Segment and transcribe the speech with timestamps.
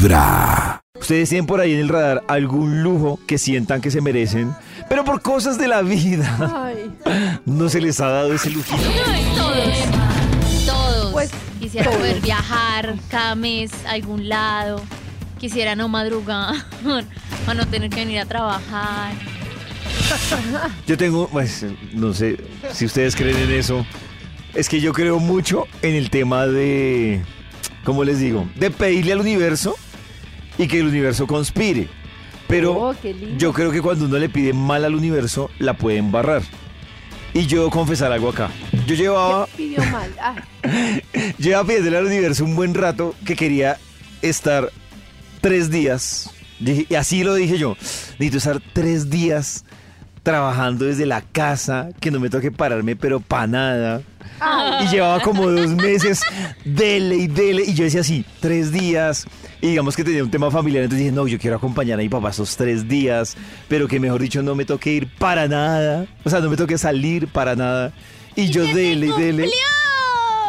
[0.00, 0.80] Vibra.
[0.98, 4.54] Ustedes tienen por ahí en el radar algún lujo que sientan que se merecen,
[4.88, 6.90] pero por cosas de la vida Ay,
[7.44, 8.80] no se les ha dado ese lujito.
[9.36, 10.64] Todos.
[10.64, 11.12] Todos.
[11.12, 11.98] Pues, Quisiera todos.
[11.98, 14.80] poder viajar cada mes a algún lado.
[15.38, 16.54] Quisiera no madrugar
[17.44, 19.12] para no tener que venir a trabajar.
[20.86, 22.38] Yo tengo, pues, no sé
[22.72, 23.84] si ustedes creen en eso.
[24.54, 27.22] Es que yo creo mucho en el tema de,
[27.84, 28.48] ¿cómo les digo?
[28.56, 29.76] De pedirle al universo
[30.62, 31.88] y que el universo conspire.
[32.46, 32.94] Pero Oh,
[33.38, 36.42] yo creo que cuando uno le pide mal al universo, la puede embarrar.
[37.32, 38.50] Y yo debo confesar algo acá.
[38.86, 40.10] Yo llevaba, ¿qué pidió mal?
[40.62, 41.02] Ay,
[41.38, 43.78] llevaba pidiéndole al universo un buen rato que quería
[44.20, 44.70] estar
[45.40, 46.30] tres días.
[46.58, 47.76] Y así lo dije yo.
[48.18, 49.64] Necesito estar tres días
[50.24, 54.02] trabajando desde la casa, que no me toque pararme, pero para nada.
[54.40, 54.86] ay.
[54.86, 56.20] Y llevaba como dos meses,
[56.64, 57.62] dele y dele.
[57.66, 59.26] Y yo decía así, tres días.
[59.62, 60.84] Y digamos que tenía un tema familiar.
[60.84, 63.36] Entonces dije, no, yo quiero acompañar a mi papá esos tres días.
[63.68, 66.06] Pero que mejor dicho, no me toque ir para nada.
[66.24, 67.92] O sea, no me toque salir para nada.
[68.36, 69.50] Y yo dele y dele.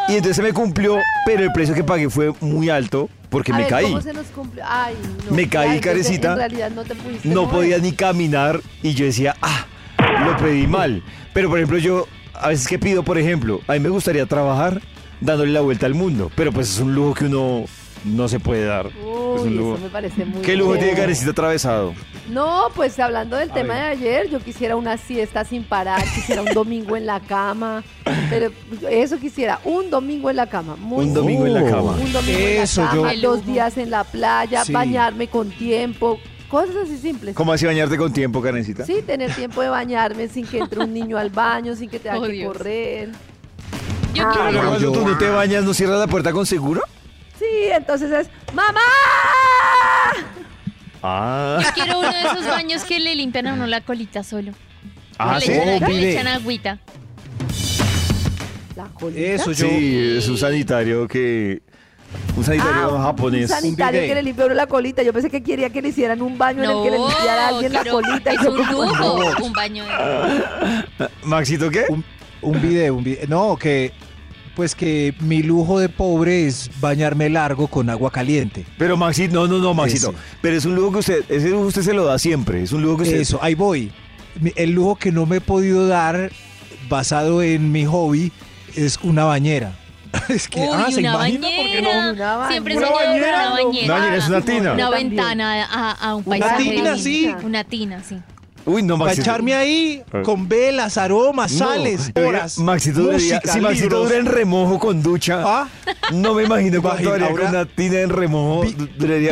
[0.08, 3.55] Y entonces se me cumplió, pero el precio que pagué fue muy alto porque A
[3.55, 3.85] me ver, caí.
[3.85, 4.63] ¿Cómo se nos cumplió?
[4.67, 4.95] Ay,
[5.30, 5.35] no.
[5.35, 6.31] Me caí, Ay, carecita.
[6.31, 7.55] En realidad no te pudiste no mover.
[7.55, 9.66] podía ni caminar y yo decía, ah,
[10.25, 11.02] lo pedí mal.
[11.33, 14.81] Pero por ejemplo, yo a veces que pido, por ejemplo, a mí me gustaría trabajar
[15.22, 17.66] dándole la vuelta al mundo, pero pues es un lujo que uno
[18.05, 18.88] no se puede dar.
[18.88, 18.94] es
[19.41, 19.73] Uy, un lujo.
[19.75, 20.94] eso me parece muy ¿Qué lujo tiene.
[20.94, 21.94] Carecita atravesado?
[22.30, 23.83] No, pues hablando del A tema ver.
[23.83, 27.83] de ayer, yo quisiera una siesta sin parar, quisiera un domingo en la cama,
[28.29, 28.52] pero
[28.89, 31.91] eso quisiera, un domingo en la cama, muy Un domingo en la cama.
[31.94, 34.72] un domingo Eso, en la yo- cama, dos días en la playa, Sí.
[34.72, 37.35] bañarme con tiempo, cosas así simples.
[37.35, 38.85] ¿Cómo así bañarte con tiempo, Carecita?
[38.85, 42.19] Sí, tener tiempo de bañarme sin que entre un niño al baño, sin que tenga
[42.19, 42.53] Oh, que Dios.
[42.53, 43.09] correr.
[44.13, 46.81] Yo Ah, Pero cuando tú no te bañas, ¿no cierras la puerta con seguro?
[47.42, 48.80] Sí, entonces es ¡Mamá!
[51.03, 54.52] Ah, yo quiero uno de esos baños que le limpian a uno la colita solo.
[55.18, 55.51] ah le, sí.
[55.53, 56.80] echan, Oh, le echan agüita.
[58.75, 59.19] La colita.
[59.19, 59.68] Eso yo.
[59.68, 61.62] Sí, es un sanitario que...
[62.35, 63.50] Un sanitario Ah, japonés.
[63.50, 65.01] Un sanitario que le limpia a uno la colita.
[65.01, 67.47] Yo pensé que quería que le hicieran un baño en el que le limpiara a
[67.47, 68.31] alguien la colita.
[68.31, 69.46] Es un lujo, no.
[69.46, 71.09] un baño de...
[71.24, 71.85] Maxito, ¿qué?
[71.90, 72.03] Un,
[72.41, 73.25] un video, un video.
[73.28, 73.91] No, que.
[74.61, 78.63] Pues que mi lujo de pobre es bañarme largo con agua caliente.
[78.77, 80.09] Pero Maxito, no, no, no, Maxito.
[80.11, 80.17] Ese.
[80.39, 82.61] Pero es un lujo que usted, ese lujo usted se lo da siempre.
[82.61, 83.19] Es un lujo que usted.
[83.21, 83.91] Eso, ahí voy.
[84.55, 86.31] El lujo que no me he podido dar,
[86.89, 88.31] basado en mi hobby,
[88.75, 89.73] es una bañera.
[90.29, 91.47] es que, Uy, ah, ¿se una imagina?
[91.57, 92.11] ¿Por qué no?
[92.11, 93.27] Una ba- Siempre una se bañera.
[93.29, 93.85] una bañera.
[93.85, 94.73] Una bañera es una tina.
[94.73, 96.63] Una ventana a, a un Una paisaje.
[96.69, 96.97] tina, divino.
[97.00, 97.35] sí.
[97.44, 98.17] Una tina, sí.
[98.66, 99.22] Uy, no, Para Maxito.
[99.29, 100.22] echarme ahí Ah.
[100.23, 102.57] con velas, aromas, No, sales, horas.
[102.59, 104.03] Maxito debería- música, si Maxito libros.
[104.09, 105.67] dura en remojo con ducha, Ah,
[106.13, 108.61] no me imagino cuánto haría con una tina en remojo.
[108.61, 108.75] vi-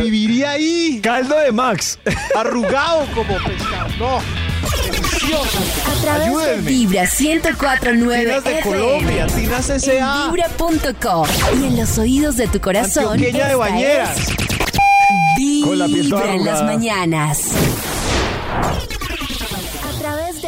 [0.01, 1.99] viviría ahí, Caldo de Max.
[2.35, 3.89] arrugado como pescado.
[3.99, 4.17] No.
[4.17, 6.55] A través Ayúdenme.
[6.55, 8.77] de Vibra 1049 Tinas de FM.
[8.81, 10.31] Colombia, Tinas En S.A.
[10.31, 11.27] vibra.com
[11.61, 13.13] y en los oídos de tu corazón.
[13.13, 14.17] Antioqueña de esta bañeras.
[14.17, 17.41] es Con la Vibra en las mañanas.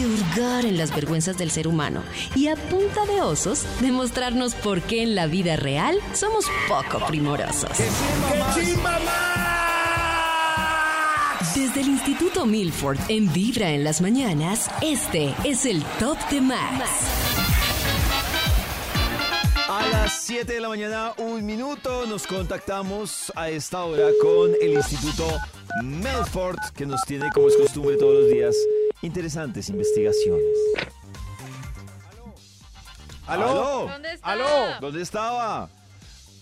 [0.00, 2.02] De hurgar en las vergüenzas del ser humano.
[2.34, 7.68] Y a punta de osos, demostrarnos por qué en la vida real somos poco primorosos.
[11.54, 16.88] Desde el Instituto Milford en Vibra en las mañanas, este es el Top de Max.
[19.68, 24.72] A las 7 de la mañana, un minuto, nos contactamos a esta hora con el
[24.72, 25.26] Instituto
[25.84, 28.56] Melford, que nos tiene, como es costumbre todos los días,
[29.02, 30.44] interesantes investigaciones.
[33.26, 33.86] ¿Aló?
[33.88, 34.28] ¿Dónde está?
[34.28, 34.46] ¿Aló?
[34.80, 35.68] ¿Dónde estaba?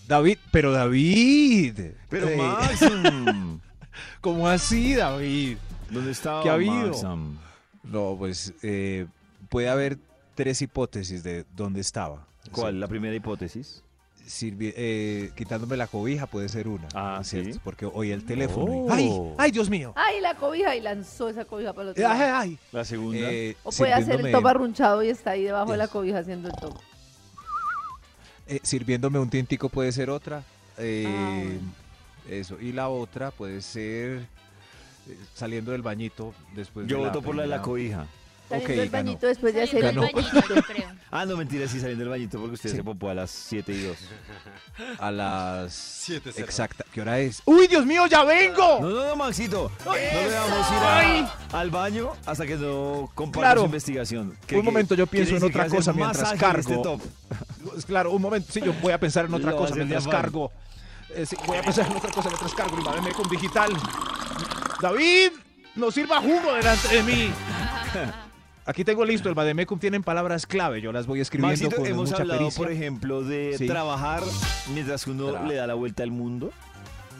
[0.06, 1.78] David, pero David.
[2.08, 3.56] Pero Eh, Max, mm,
[4.20, 5.58] ¿Cómo así, David?
[5.90, 6.93] ¿dónde estaba ¿Qué ha habido?
[7.82, 9.06] No, pues eh,
[9.49, 9.99] puede haber
[10.34, 12.26] tres hipótesis de dónde estaba.
[12.52, 12.81] ¿Cuál?
[12.81, 13.82] La primera hipótesis.
[14.29, 16.87] Sirvi- eh, quitándome la cobija puede ser una.
[16.95, 17.55] Ah, ¿cierto?
[17.55, 17.61] ¿sí?
[17.65, 18.73] Porque oí el teléfono.
[18.73, 18.93] y- Oh.
[18.93, 19.11] ¡Ay!
[19.39, 19.93] ¡Ay, Dios mío!
[19.97, 22.37] Ay, la cobija y lanzó esa cobija para el otro Eh, ¡Ay, lado.
[22.37, 22.59] ay!
[22.73, 23.19] La segunda.
[23.33, 26.49] Eh, O puede hacer el top arrunchado y está ahí debajo de la cobija haciendo
[26.49, 26.79] el top.
[28.47, 30.43] eh, sirviéndome un tintico puede ser otra.
[30.79, 32.31] Eh, Ah.
[32.31, 32.59] Eso.
[32.61, 34.27] Y la otra puede ser
[35.35, 38.07] saliendo del bañito después Yo de voto por la de la cobija.
[38.49, 39.05] Saliendo Ok, del ganó.
[39.05, 40.12] bañito después de hacer poco.
[40.23, 40.89] bañito, creo.
[41.11, 42.77] Ah, no, mentira, sí, saliendo del bañito porque usted Sí.
[42.77, 43.97] se popó a las 7 y 2.
[45.00, 45.73] A las...
[45.75, 46.49] Siete cerradas.
[46.49, 46.85] Exacta.
[46.93, 47.43] ¿Qué hora es?
[47.45, 48.79] ¡Uy, Dios mío, ya vengo!
[48.81, 49.71] No, no, no, Maxito.
[49.85, 53.61] No le vamos a ir a- al baño hasta que no comparta Claro.
[53.62, 54.37] su investigación.
[54.47, 56.61] Que- Un momento, yo pienso en otra cosa mientras cargo.
[56.61, 57.03] este top.
[57.87, 58.51] Claro, un momento.
[58.53, 60.53] Sí, yo voy a pensar en otra Lo cosa mientras cargo.
[61.15, 63.73] Eh, sí, voy a pensar en otra cosa mientras cargo mi con digital.
[64.81, 65.33] David,
[65.75, 67.33] no sirva jugo delante de mí.
[68.69, 72.11] Aquí tengo listo, el Bademecum tienen palabras clave, yo las voy escribiendo Maxito, con hemos
[72.11, 72.62] mucha hablado, pericia.
[72.62, 73.67] por ejemplo, de Sí.
[73.67, 74.23] trabajar
[74.75, 76.53] mientras uno Tra- le da la vuelta al mundo.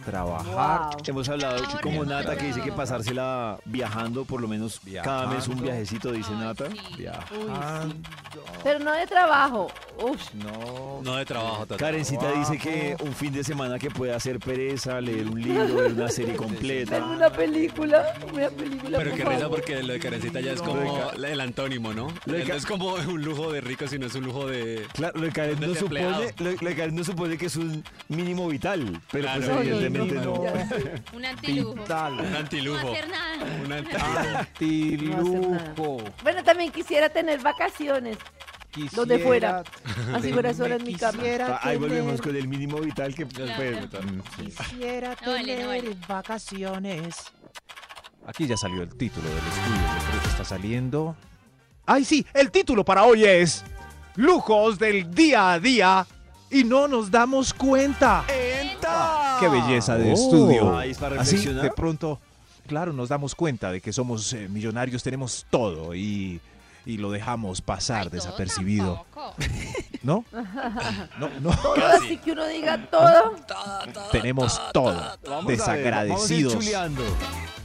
[0.09, 0.91] Trabajar.
[0.95, 1.03] Wow.
[1.07, 2.05] Hemos hablado como.
[2.05, 6.41] Nata que dice que pasársela viajando, por lo menos cada mes un viajecito, dice Ay,
[6.41, 6.71] Nata.
[6.71, 6.79] sí.
[6.97, 7.95] Viajando.
[8.65, 9.69] Pero no de trabajo.
[10.03, 11.01] Uf, No.
[11.03, 11.77] No de trabajo, Tata.
[11.77, 15.93] Karencita dice que un fin de semana que puede hacer pereza, leer un libro, ver
[15.93, 17.05] una serie completa.
[17.05, 18.15] una película.
[18.33, 18.99] Una película.
[18.99, 19.51] Pero qué risa favor.
[19.59, 20.81] porque lo de Karencita ya es como
[21.13, 22.09] el antónimo, ¿no?
[22.25, 24.87] Lo de No es como un lujo de rico, sino es un lujo de...
[24.95, 26.01] Claro, lo de Karen no supone,
[26.39, 29.41] lo, lo de Karen no supone que es un mínimo vital, pero Claro.
[29.41, 30.33] pues No, no, evidentemente no.
[31.15, 31.75] Un antilujo.
[31.75, 32.13] Vital.
[32.21, 32.93] Un No antilujo.
[32.93, 33.47] hacer nada.
[33.65, 33.97] Un anti-
[34.37, 36.05] Antilujo.
[36.23, 38.17] Bueno, también quisiera tener vacaciones.
[38.93, 39.65] Donde fuera.
[40.15, 41.21] Así fuera sola en mi cama.
[41.41, 43.89] Ah, Ahí volvemos con el mínimo vital que pues, Claro.
[43.91, 44.45] pues, mm, sí.
[44.57, 45.97] Quisiera No vale, no vale.
[46.07, 47.17] vacaciones.
[48.27, 49.89] Aquí ya salió el título del estudio.
[50.11, 51.17] Creo que está saliendo.
[51.87, 52.25] ¡Ay, sí!
[52.35, 53.65] El título para hoy es
[54.17, 56.07] Lujos del día a día
[56.51, 58.25] y no nos damos cuenta.
[59.41, 60.15] ¡Qué belleza de Oh.
[60.15, 60.79] estudio!
[61.19, 62.19] Así, de pronto,
[62.67, 66.41] claro, nos damos cuenta de que somos eh, millonarios, tenemos todo y,
[66.87, 69.05] y lo dejamos pasar Ay, desapercibido.
[69.13, 69.35] tampoco.
[70.03, 70.25] ¿No?
[71.19, 71.51] No, no.
[71.57, 73.35] Todo así que uno diga todo.
[74.13, 74.95] Tenemos todo.
[74.95, 76.53] Vamos a ver, vamos a ir Desagradecidos.
[76.55, 77.03] chuleando.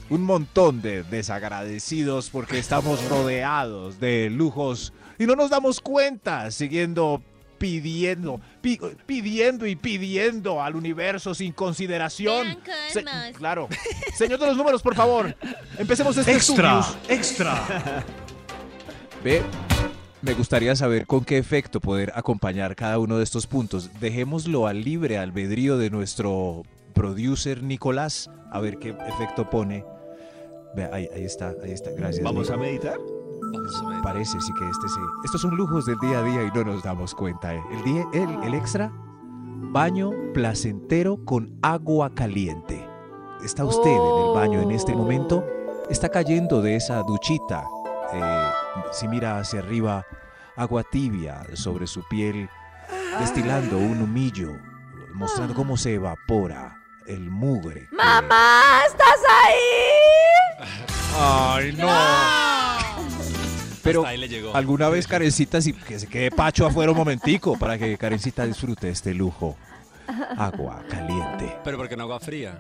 [0.10, 7.22] un montón de desagradecidos porque estamos rodeados de lujos y no nos damos cuenta siguiendo
[7.64, 12.58] pidiendo, pi- pidiendo y pidiendo al universo sin consideración.
[12.92, 13.06] Se-
[13.38, 13.70] claro.
[14.14, 15.34] Señor de los números, por favor.
[15.78, 16.86] Empecemos este estudio.
[17.08, 18.04] extra.
[19.24, 19.42] Ve,
[20.22, 23.90] me gustaría saber con qué efecto poder acompañar cada uno de estos puntos.
[24.02, 26.64] Dejémoslo al libre albedrío de nuestro
[26.94, 29.86] producer Nicolás, a ver qué efecto pone.
[30.76, 32.22] Ve, ahí, ahí está, ahí está, gracias.
[32.26, 32.64] Vamos a Nico.
[32.66, 32.94] meditar.
[32.96, 33.23] A ver.
[34.02, 35.00] Parece sí que este sí.
[35.26, 37.54] Estos son lujos del día a día y no nos damos cuenta.
[37.54, 37.62] ¿eh?
[37.72, 42.88] El, día, el, el extra, baño placentero con agua caliente.
[43.44, 43.96] ¿Está usted en
[44.28, 45.46] el baño en este momento?
[45.90, 47.64] Está cayendo de esa duchita.
[48.14, 48.50] Eh,
[48.92, 50.06] si mira hacia arriba,
[50.56, 52.50] agua tibia sobre su piel,
[53.20, 54.52] destilando un humillo,
[55.14, 56.78] mostrando cómo se evapora
[57.08, 57.88] el mugre.
[57.90, 58.62] que- ¡Mamá!
[58.88, 60.70] ¿Estás ahí?
[61.20, 61.88] ¡Ay, no!
[63.84, 64.56] Pero Hasta ahí le llegó.
[64.56, 68.90] alguna vez Karencita, sí, que se quede Pacho afuera un momentico para que Karencita disfrute
[68.90, 69.56] este lujo.
[70.38, 71.56] Agua caliente.
[71.64, 72.60] Pero porque no agua fría.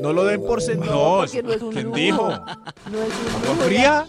[0.00, 1.18] No lo den por sentado.
[1.18, 1.96] porque no es un ¿Quién lujo.
[1.96, 2.28] dijo?
[2.28, 2.44] No es
[2.90, 4.06] un ¿Agua lujo, fría?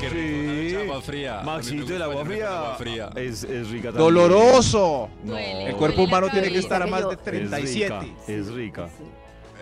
[0.00, 0.92] Qué rico, ¿no?
[0.92, 1.40] Agua fría.
[1.44, 3.10] Maxito, el agua fría, agua fría.
[3.16, 4.14] Es, es rica también.
[4.14, 5.08] Doloroso.
[5.24, 7.94] Duele, El cuerpo humano tiene que estar a más de Es 37.
[8.00, 8.88] rica, Es rica.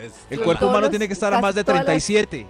[0.04, 2.46] Es- El Yo cuerpo humano tiene que estar a más de casi todas las- 37.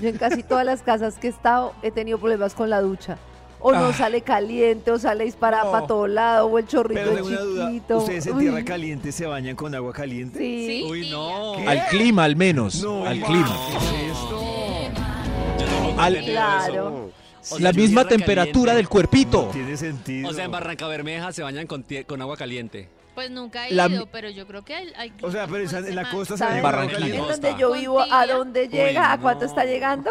[0.00, 3.18] Yo en casi todas las casas que he estado he tenido problemas con la ducha.
[3.60, 3.92] O no Ah.
[3.92, 5.72] sale caliente, o sale disparada No.
[5.72, 7.66] para todo lado, o el chorrito Pero una duda.
[7.66, 7.98] chiquito.
[7.98, 10.38] ¿Ustedes en Uy, tierra caliente se bañan con agua caliente?
[10.38, 10.84] Sí.
[10.88, 11.54] Uy, no.
[11.68, 12.80] Al clima al menos.
[12.84, 13.56] No, al ma, clima.
[13.70, 14.40] ¿qué es esto?
[15.58, 17.10] Yo tampoco Al- entendí Claro.
[17.60, 18.76] La misma temperatura caliente.
[18.76, 19.42] del cuerpito.
[19.46, 20.28] No tiene sentido.
[20.28, 22.88] O sea, en Barranca Bermeja se bañan con, con agua caliente.
[23.18, 24.92] Pues nunca he La ido, pero yo creo que hay...
[24.96, 26.98] hay O sea, pero en la costa con Barranquilla.
[26.98, 27.32] En caliente.
[27.32, 29.10] donde yo vivo, ¿a dónde llega?
[29.12, 30.08] ¿A cuánto está llegando?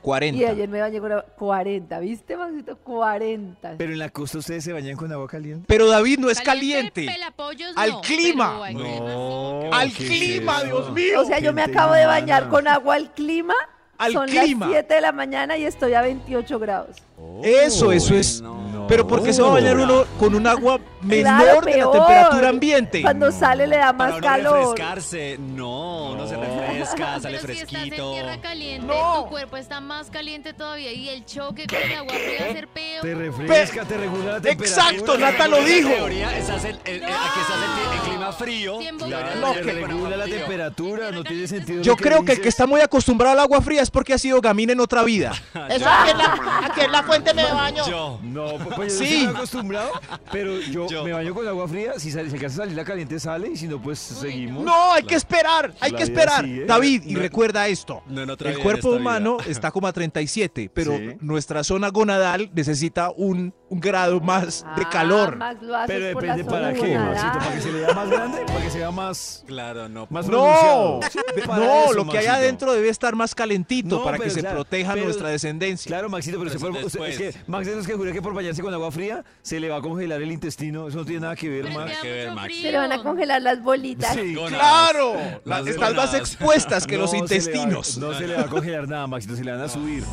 [0.00, 0.40] 40.
[0.40, 2.78] Y ayer me bañé con agua- 40, ¿viste, Maxito?
[2.78, 3.74] 40.
[3.76, 5.66] Pero en la costa ustedes se bañan con agua caliente.
[5.68, 7.04] Pero David no es caliente.
[7.04, 8.58] pelapollos Al no, clima.
[8.66, 9.70] pero No.
[9.70, 10.64] Al ¿qué es clima?
[10.64, 11.20] Dios mío.
[11.20, 13.52] O sea, yo me acabo de bañar con agua al clima.
[13.98, 14.64] Al Son clima.
[14.64, 16.96] las 7 de la mañana y estoy a 28 grados.
[17.42, 18.40] Eso, eso es.
[18.40, 18.86] No.
[18.88, 21.90] Pero ¿por qué se va a bañar uno con un agua menor Claro, de la
[21.90, 23.02] temperatura ambiente?
[23.02, 24.60] Cuando sale le da Para más uno calor.
[24.70, 25.38] refrescarse.
[25.38, 28.12] No, no se refresca, sale Pero si estás en fresquito.
[28.12, 29.22] tierra caliente, No.
[29.24, 32.52] tu cuerpo está más caliente todavía y el choque con el agua fría va a
[32.52, 33.02] ser peor.
[33.02, 34.88] Te refresca, te regula la temperatura.
[34.90, 35.88] Exacto, Nata lo dijo.
[35.90, 38.78] En teoría, estás en- en- en- aquí estás en, en clima frío.
[39.06, 39.40] Claro.
[39.40, 41.82] No, te regula la temperatura, no tiene sentido.
[41.82, 44.40] Yo creo que el que está muy acostumbrado al agua fría es porque ha sido
[44.40, 45.32] gamín en otra vida.
[45.70, 47.86] Eso aquí en la, aquí en la fuente me baño.
[47.88, 48.18] Yo.
[48.22, 49.14] No, pues yo Sí.
[49.22, 49.92] estoy acostumbrado,
[50.32, 51.92] pero yo, Me baño con agua fría.
[51.98, 53.48] Si, sale, si alcanza a salir la caliente, sale.
[53.52, 54.64] Y si no, pues seguimos.
[54.64, 56.44] No, hay que esperar, hay La que esperar.
[56.44, 56.64] sigue.
[56.66, 58.02] David, y no- recuerda esto.
[58.06, 59.50] no el cuerpo humano vida.
[59.50, 61.16] está como a 37, pero Sí.
[61.20, 65.36] nuestra zona gonadal necesita un, un grado más de Ah, calor.
[65.36, 66.98] Max lo haces Pero por la depende para qué.
[66.98, 70.06] Maxito, para que se le vea más grande, para que se vea más, Claro, no.
[70.10, 71.00] más No.
[71.10, 74.40] Sí, no, eso, lo que hay adentro debe estar más calentito No, para que se
[74.40, 75.88] claro, proteja pero- nuestra descendencia.
[75.88, 77.20] Claro, Maxito, pero, Pero se después.
[77.20, 79.76] es que Max es que jura que por bañarse con agua fría se le va
[79.76, 80.79] a congelar el intestino.
[80.88, 81.90] Eso no tiene nada que ver, Pero Max.
[81.90, 82.46] te da que ver, mucho Max.
[82.46, 82.62] frío.
[82.62, 84.14] Se le van a congelar las bolitas.
[84.14, 84.34] Sí.
[84.48, 85.14] ¡Claro!
[85.44, 87.98] Las Están más expuestas que No los se le va- intestinos.
[87.98, 90.04] no se le va a congelar nada, Maxito, se le van a subir.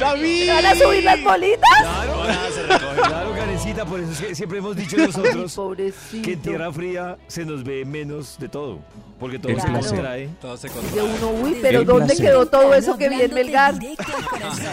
[0.00, 0.46] ¡David!
[0.46, 1.60] ¿Se van a subir las bolitas?
[1.80, 2.94] Claro, Gónadas se recogen.
[3.04, 6.22] claro, Karencita, por eso es que siempre hemos dicho nosotros Pobrecito.
[6.24, 8.80] que en tierra fría se nos ve menos de todo.
[9.20, 9.90] Porque todo El se placer.
[9.92, 10.28] contrae.
[10.40, 12.26] Todo se De uno, uy, pero El ¿dónde placer.
[12.26, 13.74] quedó todo eso que vi en Melgar?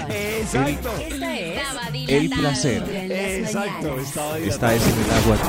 [0.10, 0.90] Exacto.
[0.98, 2.84] Esta es El placer.
[3.44, 4.94] Exacto, estaba Esta es el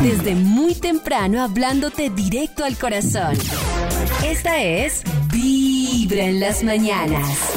[0.02, 3.36] Desde muy temprano hablándote directo al corazón.
[4.24, 7.52] Esta es Vibra en las mañanas.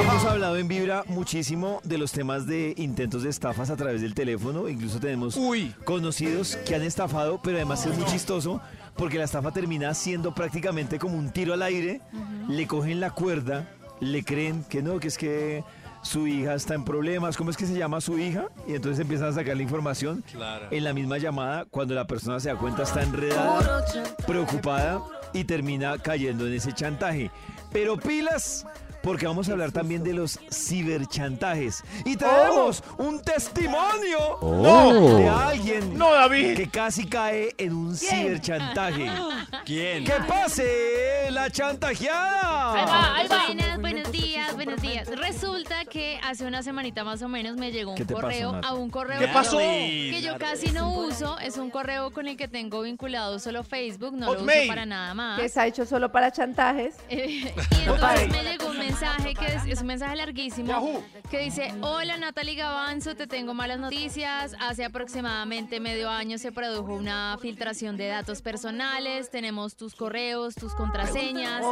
[0.00, 4.14] Hemos hablado en Vibra muchísimo de los temas de intentos de estafas a través del
[4.14, 4.68] teléfono.
[4.68, 5.74] Incluso tenemos Uy.
[5.84, 8.60] conocidos que han estafado, pero además es muy chistoso
[8.96, 12.00] porque la estafa termina siendo prácticamente como un tiro al aire.
[12.48, 13.68] Le cogen la cuerda,
[14.00, 15.64] le creen que no, que es que
[16.02, 17.36] su hija está en problemas.
[17.36, 18.48] ¿Cómo es que se llama su hija?
[18.66, 20.24] Y entonces empiezan a sacar la información.
[20.30, 20.68] Claro.
[20.70, 23.84] En la misma llamada, cuando la persona se da cuenta, está enredada,
[24.26, 25.02] preocupada
[25.32, 27.30] y termina cayendo en ese chantaje.
[27.72, 28.66] Pero pilas,
[29.02, 31.82] porque vamos a hablar también de los ciberchantajes.
[32.04, 35.16] Y traemos un testimonio Oh.
[35.16, 36.56] de alguien No, David.
[36.56, 39.10] que casi cae en un ciberchantaje.
[39.64, 40.04] ¿Quién?
[40.04, 43.26] ¡Que pase la chantajeada!
[43.46, 45.08] Buenas, buenos días, buenos días.
[45.08, 48.74] Resulta que hace una semanita más o menos me llegó ¿Qué un pasó, correo a
[48.74, 49.58] un correo ¿Qué pasó?
[49.58, 51.38] que yo casi no uso.
[51.38, 55.14] Es un correo con el que tengo vinculado solo Facebook, no lo uso para nada
[55.14, 55.40] más.
[55.40, 56.94] Que se ha hecho solo para chantajes.
[57.08, 61.02] Eh, y entonces me llegó un mensaje que es, es un mensaje larguísimo Yahoo.
[61.30, 64.54] que dice, hola Natalie Gavanzo, te tengo malas noticias.
[64.60, 70.74] Hace aproximadamente medio año se produjo una filtración de datos personales, tenemos tus correos, tus
[70.74, 71.62] contraseñas.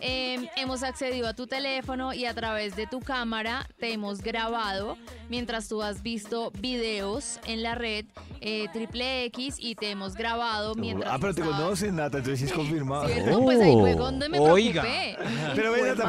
[0.00, 4.96] Eh, hemos accedido a tu teléfono y a través de tu cámara te hemos grabado
[5.28, 8.06] mientras tú has visto videos en la red
[8.40, 12.40] eh, triple X y te hemos grabado mientras Ah, pero te estabas- conocen, Nata, entonces
[12.40, 13.08] sí es confirmado.
[13.08, 13.40] ¿Cierto?
[13.42, 14.82] Pues ahí fue donde me Oiga.
[14.82, 15.16] preocupé.
[15.54, 16.04] Pero ven, Nata,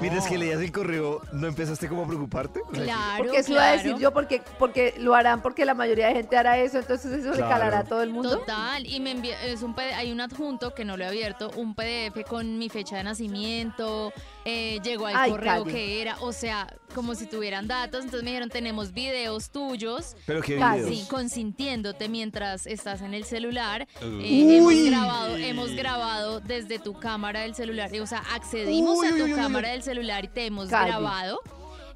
[0.00, 2.60] Mientras que leías el correo, ¿no empezaste como a preocuparte?
[2.70, 3.82] O sea, Claro, Porque eso iba a claro.
[3.82, 7.30] decir yo, porque, porque lo harán, porque la mayoría de gente hará eso, entonces eso
[7.30, 7.50] le Claro.
[7.50, 8.38] calará a todo el mundo.
[8.38, 11.50] Total, y me envía, es un PD hay un adjunto que no lo he abierto,
[11.56, 14.12] un PDF con mi fecha de nacimiento,
[14.48, 15.72] eh, llegó al Ay, correo calle.
[15.76, 20.40] que era, o sea, como si tuvieran datos, entonces me dijeron, tenemos videos tuyos, Pero
[20.40, 20.82] qué Casi.
[20.82, 20.98] videos.
[21.00, 24.20] sí, consintiéndote mientras estás en el celular, Uh.
[24.20, 29.10] Eh, hemos grabado, hemos grabado desde tu cámara del celular, o sea, accedimos Uy, a
[29.16, 29.72] tu uy, cámara uy.
[29.72, 30.90] del celular y te hemos Calle.
[30.90, 31.40] grabado.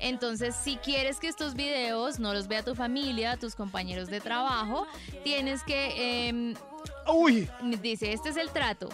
[0.03, 4.87] Entonces, si quieres que estos videos no los vea tu familia, tus compañeros de trabajo,
[5.25, 6.55] tienes que, em,
[7.15, 7.49] Uy.
[7.83, 8.89] dice, este es el trato.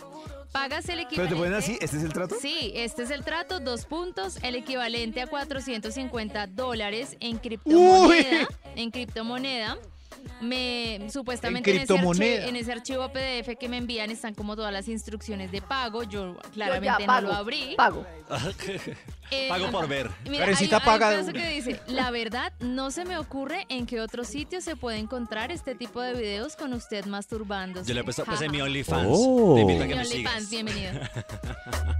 [0.57, 1.35] Pagas el Pero equivalente.
[1.35, 2.35] te ponen así, ¿este es el trato?
[2.41, 8.49] Sí, este es el trato, dos puntos, el equivalente a 450 dólares en criptomoneda.
[8.75, 9.77] En criptomoneda.
[10.41, 12.47] Me supuestamente En en, ese archivo, criptomoneda.
[12.49, 16.03] en ese archivo PDF que me envían están como todas las instrucciones de pago.
[16.03, 17.75] Yo Yo claramente no lo abrí.
[17.77, 18.07] Pago.
[19.31, 20.11] Eh, Pago por ver.
[20.29, 24.01] Mira, hay, hay paga un que dice, la verdad, no se me ocurre en qué
[24.01, 27.89] otro sitio se puede encontrar este tipo de videos con usted masturbándose.
[27.89, 28.61] Yo le he puesto pues, en mi.
[28.61, 29.09] OnlyFans.
[29.11, 29.55] Oh.
[29.55, 30.93] Te invito a que Mi OnlyFans, bienvenido.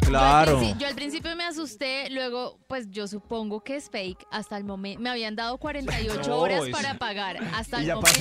[0.07, 0.61] Claro.
[0.63, 4.25] Yo al, yo al principio me asusté, luego pues yo supongo que es fake.
[4.31, 7.39] Hasta el momento me habían dado 48 No, horas para pagar.
[7.55, 8.16] Hasta el momento.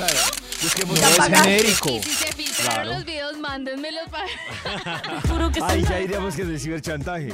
[0.64, 1.90] Es que hemos No, es genérico.
[1.90, 2.94] Y si se filtraron Claro.
[2.94, 4.26] los videos, mándenmelos para.
[5.68, 7.32] Ahí ya diríamos que es el ciberchantaje.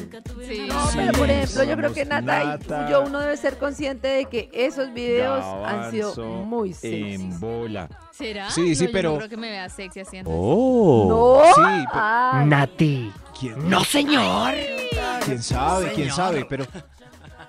[0.48, 0.66] Sí.
[0.68, 2.90] No, Sí, pero por ejemplo, yo creo que Nata, y Nata.
[2.90, 6.16] yo uno debe ser consciente de que esos videos han sido
[6.46, 7.20] muy sexys.
[7.22, 7.88] En bola.
[8.12, 8.50] ¿Será?
[8.50, 11.42] Sí, sí, No, yo pero- no creo que me vea sexy haciendo Oh.
[11.48, 11.54] No.
[11.56, 13.12] Sí, pero- Nati.
[13.40, 14.54] ¿quién, No, señor.
[15.26, 16.66] quién sabe, quién sabe, pero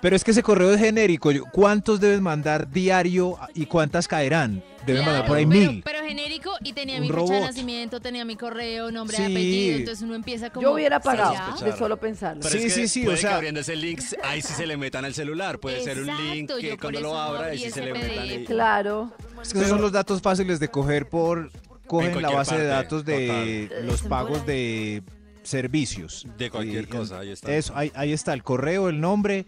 [0.03, 1.31] pero es que ese correo es genérico.
[1.53, 4.63] ¿Cuántos debes mandar diario y cuántas caerán?
[4.85, 5.83] Deben mandar por ahí pero, mil.
[5.85, 7.43] Pero genérico y tenía Un mi fecha de robot.
[7.47, 9.23] nacimiento, tenía mi correo, nombre, Sí.
[9.23, 9.77] apellido.
[9.79, 10.63] Entonces uno empieza como.
[10.67, 11.71] yo hubiera pagado ¿será?
[11.71, 12.43] de solo pensarlo.
[12.43, 14.53] Pero Sí, es que sí, sí, puede o sea- que abriendo ese link, ahí sí
[14.53, 15.61] se le metan al celular.
[15.61, 18.27] Puede ser un link que cuando lo abra, ahí sí se le metan.
[18.27, 19.13] Y- Claro.
[19.41, 21.51] Es que esos son los datos fáciles de coger por
[21.87, 25.03] cogen la base de datos de los pagos de
[25.45, 26.27] servicios.
[26.39, 27.55] De cualquier Y, cosa, ahí está.
[27.55, 29.47] Eso, ahí, ahí está el correo, el nombre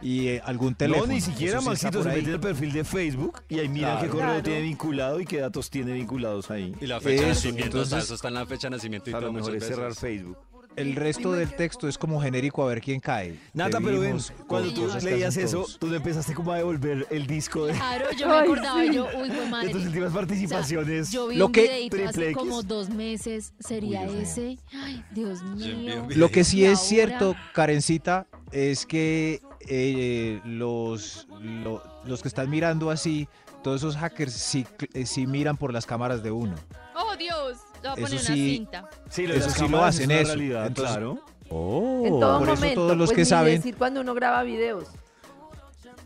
[0.00, 1.06] y eh, algún teléfono.
[1.06, 4.00] No, ni siquiera Maxito se mete el perfil de Facebook y ahí mira Claro.
[4.02, 4.42] qué correo Claro.
[4.42, 6.74] tiene vinculado y qué datos tiene vinculados ahí.
[6.80, 9.10] Y la fecha de nacimiento, o sea, entonces- eso está en la fecha de nacimiento
[9.10, 9.94] y A todo lo mejor es cerrar.
[9.94, 10.36] Facebook.
[10.76, 13.36] el resto del texto es como genérico a ver quién cae.
[13.52, 17.72] Nata, pero ven, cuando tú leías eso, tú empezaste como a devolver el disco de,
[17.72, 18.94] Claro, yo me Ay, acordaba, sí.
[18.94, 19.66] yo, uy, fue madre.
[19.66, 21.10] de tus últimas O sea, participaciones.
[21.10, 22.36] yo vi Lo un que- hace X.
[22.36, 24.56] como dos meses, ¿sería Uy, ese?
[24.72, 26.06] Ay, Dios mío.
[26.10, 32.48] Lo que sí es ahora- cierto, Karencita, es que eh, los, lo- los que están
[32.50, 33.28] mirando así,
[33.62, 36.54] todos esos hackers sí, eh, sí miran por las cámaras de uno.
[36.94, 37.58] Oh, Dios.
[37.82, 38.50] Le voy a Eso poner una sí.
[38.56, 38.90] cinta.
[39.10, 40.28] Sí, lo Eso sí lo hacen es una eso.
[40.34, 41.20] realidad, Entonces- claro.
[41.50, 44.84] En todo por eso todos los pues que saben- decir cuando uno graba videos.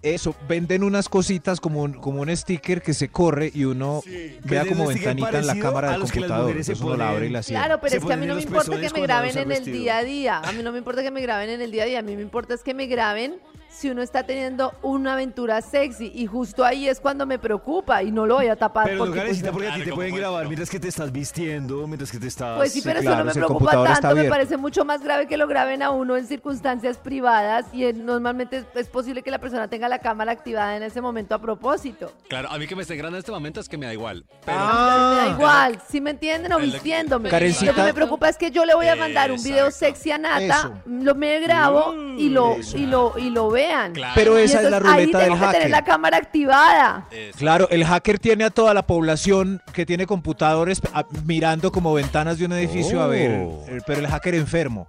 [0.03, 4.03] Eso, venden unas cositas como un, como un sticker que se corre y uno
[4.43, 6.51] vea como ventanita en la cámara del computador.
[6.51, 7.67] Entonces uno la abre y la cierra.
[7.67, 9.49] Claro, pero Se es que a mí no me importa que me graben en el
[9.49, 9.79] vestido.
[9.79, 10.39] día a día.
[10.41, 11.99] A mí no me importa que me graben en el día a día.
[12.01, 13.37] A mí me importa es que me graben
[13.73, 16.13] si uno está teniendo una aventura sexy.
[16.15, 18.85] Y justo ahí es cuando me preocupa y no lo voy a tapar.
[18.87, 22.11] Pero porque, pues, porque a ti te pueden grabar mientras que te estás vistiendo, mientras
[22.11, 22.57] que te estás...
[22.59, 25.37] Pues sí, Sí, pero eso no me preocupa tanto, me parece mucho más grave que
[25.37, 29.39] lo graben a uno en circunstancias privadas y en- normalmente es, es posible que la
[29.39, 32.13] persona tenga la cámara activada en ese momento a propósito.
[32.29, 34.25] Claro, a mí que me estén grabando en este momento es que me da igual.
[34.45, 37.31] Pero me Ah, da igual, si me entienden o vistiéndome.
[37.31, 39.87] Karencita- Lo que me preocupa es que yo le voy a mandar un video Exacto.
[39.97, 40.73] sexy a Nata, Eso.
[40.87, 43.93] lo me grabo y lo y lo y lo vean.
[43.93, 44.13] Claro.
[44.15, 45.71] Pero esa es la ahí ruleta del que tener hacker.
[45.71, 47.07] la cámara activada.
[47.11, 47.39] Eso.
[47.39, 52.39] Claro, el hacker tiene a toda la población que tiene computadores a- mirando como ventanas
[52.39, 53.65] de un edificio a ver, Oh.
[53.69, 54.89] eh, pero el hacker enfermo.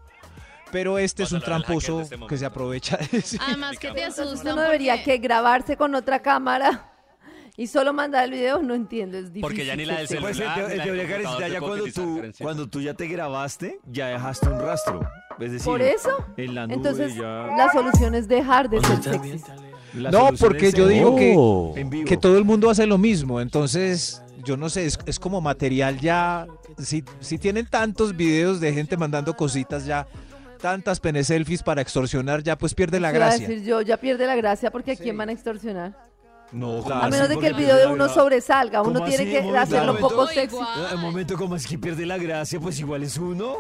[0.72, 3.38] Pero este es un hacker tramposo este que se aprovecha de sí.
[3.40, 6.90] Además que te asustan uno debería que grabarse con otra cámara
[7.58, 9.42] y solo mandar el video, no entiendo, es difícil.
[9.42, 12.44] Porque ya ni la del Pues en, celular, teoría, ya cuando tú, Karencita.
[12.44, 15.02] cuando tú ya te grabaste, ya dejaste un rastro.
[15.40, 17.22] Es decir, Por eso, en la nube entonces ya...
[17.58, 19.42] la solución es dejar de ser sexy.
[19.94, 21.74] No, porque es yo en- digo que- Oh.
[21.76, 22.06] en vivo.
[22.08, 26.00] que todo el mundo hace lo mismo, entonces yo no sé, es, es como material
[26.00, 26.48] ya,
[26.80, 30.08] si, si tienen tantos videos de gente mandando cositas ya,
[30.60, 33.48] tantas pene selfies para extorsionar, ya pues pierde la gracia.
[33.48, 35.04] decir yo, ya pierde la gracia porque a Sí.
[35.04, 35.94] quién van a extorsionar.
[36.52, 36.96] No, Claro.
[36.96, 39.32] A ¿cómo menos de que el video de uno la- sobresalga, uno ¿Cómo tiene así?
[39.50, 40.56] que hacerlo poco sexy.
[40.56, 40.96] igual.
[40.96, 42.60] Un momento, como así que pierde la gracia?
[42.60, 43.58] Pues igual es uno.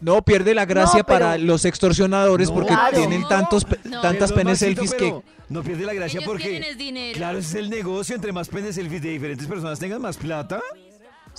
[0.00, 2.96] No, pierde la gracia No, pero- para los extorsionadores No, porque Claro.
[2.96, 4.00] tienen tantos pe- No.
[4.00, 6.48] tantas Perdón, pene Maxito, selfies que No pierde la gracia Ellos porque...
[6.48, 7.16] tienen es dinero.
[7.16, 8.14] Claro, ese es el negocio.
[8.14, 10.60] Entre más pene selfies de diferentes personas tengan más plata.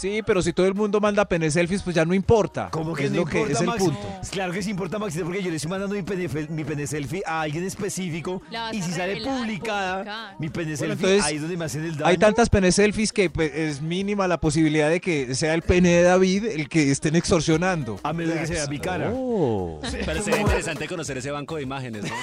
[0.01, 2.69] Sí, pero si todo el mundo manda pene selfies, pues ya no importa.
[2.71, 3.85] ¿Cómo que es no lo que importa, es el Maxi?
[3.85, 4.07] punto.
[4.31, 7.21] Claro que sí importa, Maxito, porque yo le estoy mandando mi pene, mi pene selfie
[7.23, 8.41] a alguien específico.
[8.49, 10.35] La Y si sale revelar, publicada publicar.
[10.39, 12.07] mi pene Bueno, selfie, entonces, ahí es donde me hacen el daño.
[12.07, 15.89] Hay tantas pene selfies que pues, es mínima la posibilidad de que sea el pene
[15.89, 17.99] de David el que estén extorsionando.
[18.01, 19.11] A menos que sea mi cara.
[19.11, 22.15] Pero sería interesante conocer ese banco de imágenes, ¿no?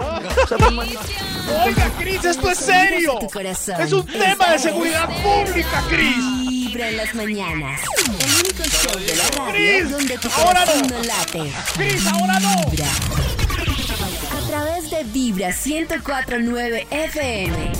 [1.66, 3.18] Oiga, Cris, esto es serio.
[3.78, 6.59] Es un tema de seguridad pública, Cris.
[6.70, 7.80] Vibra en las mañanas.
[8.06, 10.98] El único show de la radio donde tu corazón no.
[10.98, 11.52] no late.
[11.74, 12.70] Cris, ahora no.
[12.70, 12.86] Vibra.
[14.30, 17.72] A través de Vibra 1049 FM.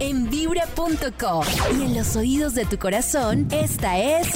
[0.00, 1.44] En vibra.com.
[1.78, 4.26] Y en los oídos de tu corazón, esta es.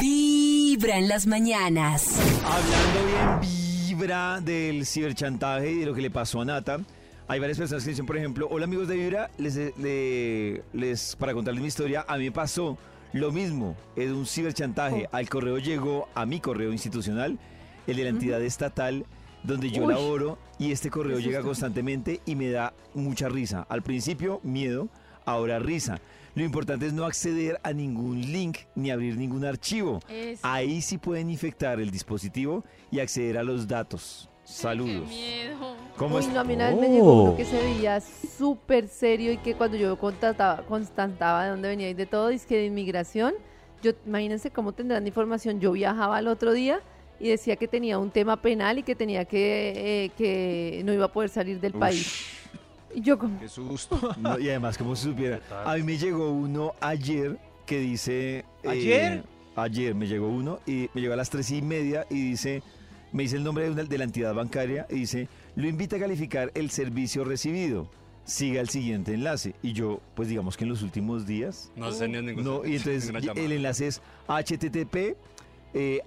[0.00, 2.06] Vibra en las mañanas.
[2.42, 6.80] Hablando bien Vibra del ciberchantaje y de lo que le pasó a Nata,
[7.28, 11.34] hay varias personas que dicen, por ejemplo, hola amigos de Vibra, les, le- les, para
[11.34, 12.78] contarles mi historia, a mí me pasó
[13.12, 15.08] lo mismo, es un ciberchantaje.
[15.12, 17.38] Al correo llegó a mi correo institucional,
[17.86, 19.04] el de la entidad estatal
[19.42, 19.94] donde yo Uy.
[19.94, 23.66] laboro, y este correo llega constantemente y me da mucha risa.
[23.68, 24.88] Al principio, miedo,
[25.24, 26.00] ahora risa.
[26.34, 30.00] Lo importante es no acceder a ningún link ni abrir ningún archivo.
[30.08, 30.40] Eso.
[30.42, 34.28] Ahí sí pueden infectar el dispositivo y acceder a los datos.
[34.44, 35.08] Saludos.
[35.08, 35.76] Qué miedo.
[35.98, 36.28] ¿Cómo Uy, es?
[36.32, 39.54] no, a mí una vez me llegó uno que se veía súper serio y que
[39.54, 43.34] cuando yo constataba, constataba de dónde venía y de todo, es que de inmigración,
[43.82, 45.60] yo imagínense cómo tendrán información.
[45.60, 46.80] Yo viajaba al otro día
[47.20, 51.06] y decía que tenía un tema penal y que tenía que, eh, que no iba
[51.06, 52.26] a poder salir del país.
[52.94, 53.98] Y yo como, Qué susto.
[54.18, 55.40] No, y además, como se supiera.
[55.64, 58.38] A mí me llegó uno ayer que dice.
[58.62, 59.24] eh, ¿Ayer?
[59.56, 62.62] ayer me llegó uno y me llegó a las tres y media y dice.
[63.10, 65.28] Me dice el nombre de, una- de la entidad bancaria y dice:
[65.58, 67.90] Lo invita a calificar el servicio recibido.
[68.22, 69.56] Siga el siguiente enlace.
[69.60, 71.72] Y yo, pues digamos que en los últimos días.
[71.74, 75.16] No sé ni ningún No, y entonces el enlace es http
[75.74, 76.00] eh,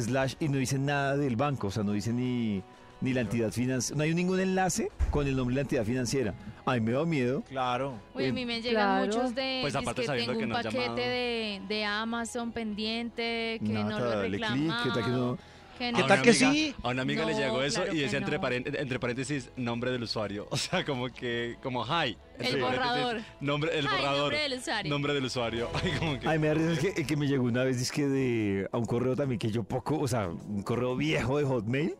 [0.00, 2.62] slash y no dice nada del banco, o sea, no dice ni,
[3.02, 6.34] ni la entidad financiera, no hay ningún enlace con el nombre de la entidad financiera.
[6.64, 7.42] Ay, me da miedo.
[7.50, 8.00] Claro.
[8.14, 9.06] Uy, a mí me llegan Claro.
[9.06, 12.50] muchos de Pues es aparte que sabiendo tengo que un no paquete de, de Amazon
[12.50, 15.38] pendiente que no Nata, lo he dale clic, que tal que no-
[15.78, 16.74] ¿Qué tal que sí?
[16.82, 18.42] A una amiga le llegó eso claro y decía entre, no.
[18.42, 20.46] paren- entre paréntesis nombre del usuario.
[20.56, 22.10] O sea, como que, como hi.
[22.10, 23.20] El paréntesis, borrador.
[23.40, 24.18] Nombre, el borrador.
[24.32, 24.90] nombre del usuario.
[24.90, 25.68] Nombre del usuario.
[25.82, 26.28] Ay, como que.
[26.28, 28.78] Ay, me da risa que, el que me llegó una vez, es que de, a
[28.78, 31.94] un correo también que yo poco, o sea, un correo viejo de Hotmail,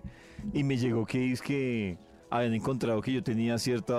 [0.52, 1.98] y me llegó que es que
[2.30, 3.94] habían encontrado que yo tenía cierta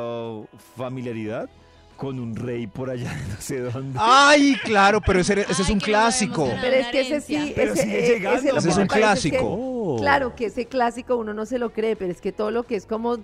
[0.75, 1.49] familiaridad
[1.97, 3.99] con un rey por allá, de no sé dónde.
[4.01, 6.47] Ay, claro, pero ese, ese es un clásico.
[6.61, 8.39] Pero es que ese sí, Pero ese, sigue eh, llegando.
[8.39, 9.39] ese lo Ese que es un es que- clásico.
[9.43, 9.97] Oh.
[9.99, 12.75] Claro que ese clásico uno no se lo cree, pero es que todo lo que
[12.75, 13.17] es como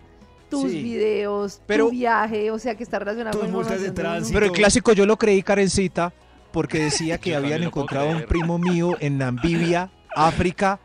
[0.50, 0.84] tus Sí.
[0.84, 4.34] videos, Pero- tu viaje, o sea, que está relacionado Tus con multas de tránsito.
[4.34, 6.14] Pero el clásico yo lo creí, Karencita,
[6.52, 8.28] porque decía que habían encontrado un creer.
[8.28, 10.80] primo mío en Namibia, África,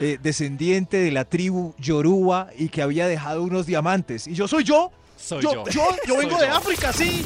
[0.00, 4.26] eh, descendiente de la tribu Yoruba y que había dejado unos diamantes.
[4.26, 4.90] ¿Y yo soy yo?
[5.24, 5.64] Soy Yo, yo.
[5.70, 6.54] yo, yo vengo de yo.
[6.54, 7.24] África, sí.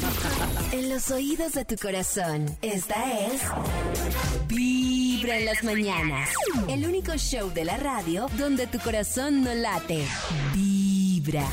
[0.71, 3.41] En los oídos de tu corazón, esta es
[4.47, 6.29] Vibra en las mañanas.
[6.69, 10.05] El único show de la radio donde tu corazón no late.
[10.55, 11.45] Vibra.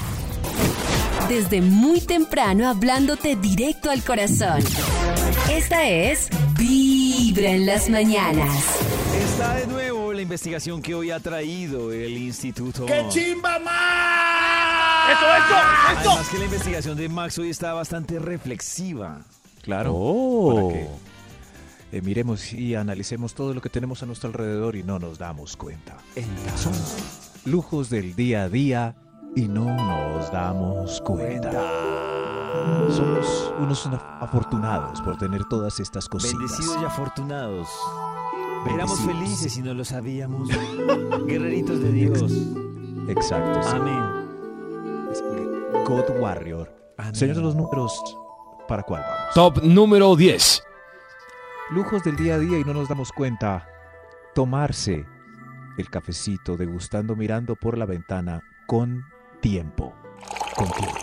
[1.29, 4.63] Desde muy temprano hablándote directo al corazón.
[5.51, 8.55] Esta es Vibra en las mañanas.
[9.33, 12.87] Está de nuevo la investigación que hoy ha traído el Instituto.
[12.87, 14.56] ¡Qué chimba más!
[15.07, 16.11] ¡Eso, eso, eso!
[16.11, 19.21] Además que la investigación de Max hoy está bastante reflexiva.
[19.63, 19.93] Claro.
[19.95, 20.55] Oh.
[20.55, 20.89] Para que
[21.93, 25.57] eh, miremos y analicemos todo lo que tenemos a nuestro alrededor y no nos damos
[25.57, 25.97] cuenta.
[26.57, 26.73] Son
[27.45, 28.97] lujos del día a día
[29.37, 31.53] y no nos damos cuenta.
[32.91, 33.89] Somos unos
[34.21, 36.39] afortunados por tener todas estas cositas.
[36.39, 37.69] Bendecidos y afortunados.
[38.73, 40.49] Éramos felices y no lo sabíamos.
[41.27, 42.33] Guerreritos de Dios.
[43.09, 43.63] Exacto.
[43.63, 43.77] sí.
[43.77, 44.16] Amén.
[45.87, 46.73] God Warrior.
[46.99, 47.15] Amén.
[47.15, 48.01] Señor de los números,
[48.69, 49.35] ¿para cuál vamos?
[49.35, 50.63] Top número 10.
[51.71, 53.69] Lujos del día a día y no nos damos cuenta.
[54.35, 55.05] Tomarse
[55.79, 59.05] el cafecito degustando mirando por la ventana con
[59.41, 59.93] tiempo.
[60.57, 60.99] Con tiempo.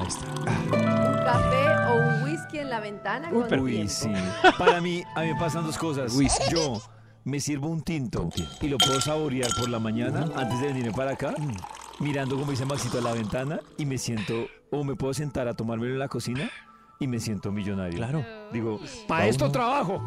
[0.00, 0.26] Ahí está.
[0.66, 3.90] Un café o un whisky en la ventana con Uy, tiempo.
[3.92, 4.12] sí.
[4.58, 6.14] Para mí, a mí me pasan dos cosas.
[6.14, 6.54] Whisky.
[6.54, 6.80] Yo
[7.24, 8.28] me sirvo un tinto
[8.60, 11.56] y lo puedo saborear por la mañana antes de venirme para acá, Mm.
[12.00, 15.54] Mirando como dice Maxito a la ventana y me siento, o me puedo sentar a
[15.54, 16.50] tomármelo en la cocina
[17.00, 17.96] y me siento millonario.
[17.96, 18.24] Claro.
[18.52, 19.52] Digo, Pa' para esto uno.
[19.52, 20.02] trabajo.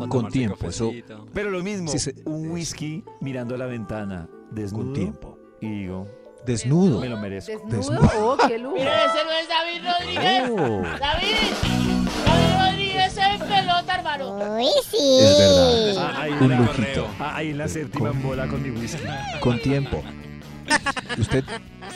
[0.00, 1.26] Pa' Con tiempo, eso- cafecito.
[1.32, 2.52] Pero lo mismo, Sí, se- un eso.
[2.54, 4.84] whisky mirando a la ventana, desnudo.
[4.84, 5.38] Con tiempo.
[5.60, 6.06] Y digo,
[6.44, 7.00] Desnudo.
[7.00, 7.52] me lo merezco.
[7.68, 8.02] ¿Desnudo?
[8.02, 8.32] Desnudo.
[8.32, 8.74] Oh, qué lujo.
[8.74, 10.50] Mire, ese no es David Rodríguez.
[10.50, 11.36] Oh, David,
[12.26, 14.58] David Rodríguez en pelota, hermano.
[14.58, 15.96] es verdad.
[16.16, 17.06] Ah, ahí, Un en la, lujito.
[17.20, 19.02] ah, ahí en la séptima en bola con mi whisky.
[19.40, 20.02] Con tiempo.
[21.18, 21.44] Usted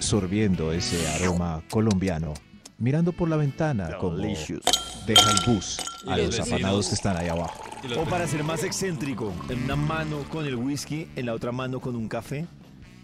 [0.00, 2.34] sorbiendo ese aroma colombiano,
[2.78, 4.62] mirando por la ventana como Delicious.
[5.06, 7.62] deja el bus a los afanados que están ahí abajo.
[7.98, 11.80] O para ser más excéntrico, en una mano con el whisky, en la otra mano
[11.80, 12.46] con un café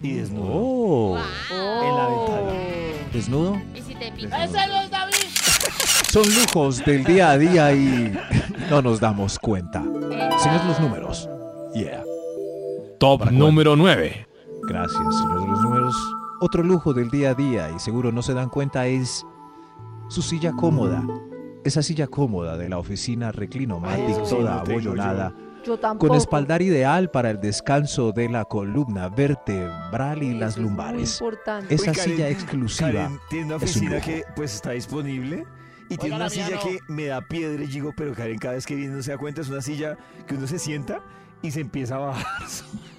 [0.03, 0.51] y desnudo.
[0.53, 1.19] Oh,
[1.51, 3.09] En la ventana.
[3.13, 3.61] desnudo.
[3.75, 4.45] Y si te pica.
[4.45, 5.15] Ese no es David.
[6.13, 8.13] Son lujos del día a día y
[8.71, 9.83] no nos damos cuenta.
[10.39, 11.29] Señor de los números.
[11.75, 12.03] Yeah.
[12.99, 14.27] Top número 9.
[14.67, 15.95] Gracias, señor de los números.
[16.41, 19.25] Otro lujo del día a día y seguro no se dan cuenta es
[20.09, 21.03] su silla cómoda.
[21.65, 25.33] Esa silla cómoda de la oficina reclinomatic, toda abollonada,
[25.65, 26.09] Yo tampoco.
[26.09, 30.67] con espaldar ideal para el descanso de la columna vertebral y Eso las es muy
[30.69, 31.21] lumbares.
[31.21, 31.75] importante.
[31.75, 32.93] Esa Uy, Karen, silla exclusiva.
[32.93, 35.47] Karen tiene una es un oficina que pues está disponible
[35.89, 36.61] y tiene una silla no.
[36.63, 39.19] que me da piedra y digo, pero Karen cada vez que viene no se da
[39.19, 39.97] cuenta, es una silla
[40.27, 41.01] que uno se sienta
[41.41, 42.27] y se empieza a bajar.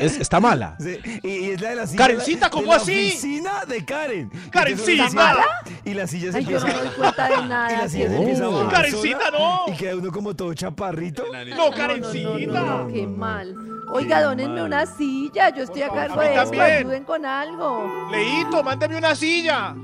[0.00, 0.76] Es- está mala.
[0.80, 2.92] Sí, y, y es la de la silla Karencita, de ¿cómo la así?
[3.08, 4.30] oficina de Karen.
[4.50, 5.04] Karencita.
[5.04, 5.46] Se sienta
[5.84, 8.08] Y la silla se Ay, yo empieza no me doy cuenta de y la silla
[8.08, 9.72] se empieza a bajar Karencita, sola, no.
[9.72, 11.24] Y queda uno como todo chaparrito.
[11.32, 12.28] No, No, no, Karencita.
[12.30, 13.54] no, no, no, qué mal.
[13.92, 14.64] Oiga, Qué dónenme mal.
[14.66, 15.54] una silla.
[15.54, 16.60] Yo estoy a cargo a de esto.
[16.62, 18.08] Ayuden con algo.
[18.10, 19.74] Leito, mándeme una silla.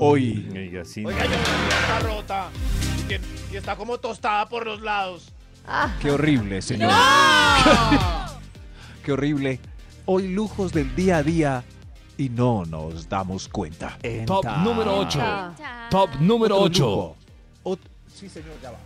[0.00, 1.04] Hoy, Oiga, sí.
[1.04, 2.48] Oiga, ya está rota.
[3.52, 5.32] Y, está como tostada por los lados.
[5.66, 6.90] Ah, qué horrible, señor.
[9.06, 9.60] Qué horrible.
[10.06, 11.62] Hoy lujos del día a día
[12.18, 13.96] y no nos damos cuenta.
[14.26, 15.08] Top número 8.
[15.10, 15.54] Cha.
[15.92, 16.82] Top número Otro 8.
[16.84, 17.16] lujo.
[17.62, 17.78] Ot-
[18.12, 18.78] sí, señor, ya va.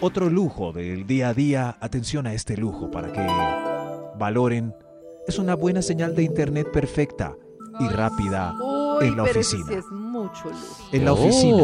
[0.00, 1.76] Otro lujo del día a día.
[1.78, 3.20] Atención a este lujo para que
[4.18, 4.74] valoren.
[5.26, 7.34] Es una buena señal de internet perfecta
[7.80, 9.66] y rápida uy, en la oficina.
[9.68, 10.88] sí es mucho lujo.
[10.90, 11.16] en la Oh.
[11.22, 11.62] oficina.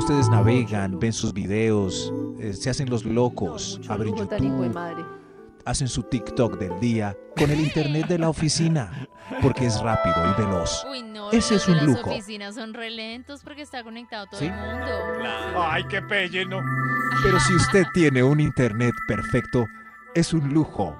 [0.00, 5.04] Ustedes navegan, ven sus videos, eh, se hacen los locos, abren YouTube, madre.
[5.66, 9.08] Hacen su TikTok del día con el internet de la oficina,
[9.42, 10.84] porque es rápido y veloz.
[10.90, 12.10] Uy, no, Ese es un las lujo.
[12.10, 14.46] oficinas son re lentos porque está conectado todo ¿Sí?
[14.46, 14.86] el mundo.
[15.56, 16.60] Ay, qué pelle, no.
[17.22, 19.66] Pero si usted tiene un internet perfecto,
[20.14, 20.96] es un lujo.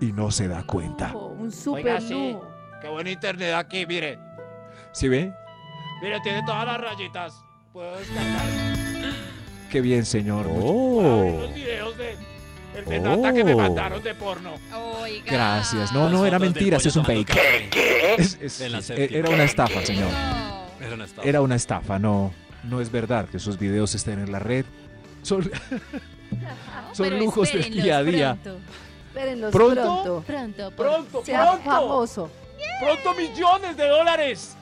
[0.00, 1.14] y no se da cuenta.
[1.16, 2.12] Un Oiga, super sí.
[2.32, 2.48] lujo.
[2.82, 4.18] Qué buen internet aquí, mire.
[4.92, 5.32] ¿Sí ve?
[6.02, 7.42] Mire, tiene todas las rayitas.
[7.72, 8.42] Puedo descargar.
[9.70, 10.46] Qué bien, señor.
[10.50, 11.40] Oh.
[12.84, 13.58] De, Nata que me Oh.
[13.58, 14.54] mandaron de porno.
[15.00, 15.24] Oiga.
[15.32, 15.92] Gracias.
[15.92, 17.28] No, no, era mentira, pollo es un fake.
[17.28, 18.14] café.
[18.22, 19.18] Es- séptima.
[19.18, 20.10] era una estafa, señor.
[20.10, 20.64] No.
[20.86, 21.28] Era una estafa.
[21.28, 22.32] Era una estafa, no.
[22.64, 24.64] No es verdad que sus videos estén en la red.
[25.22, 25.50] Son,
[26.92, 28.38] son lujos del día a día.
[28.42, 28.60] Pronto,
[29.14, 29.74] Espérenlos ¿Pronto?
[29.82, 30.24] pronto.
[30.26, 30.70] pronto.
[30.76, 31.64] Pronto, Sea pronto.
[31.70, 32.30] famoso.
[32.80, 34.56] Pronto millones de dólares.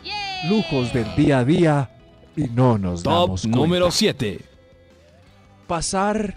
[0.48, 1.90] Lujos del día a día
[2.36, 3.56] y no nos Top damos cuenta.
[3.58, 4.40] número 7.
[5.66, 6.36] pasar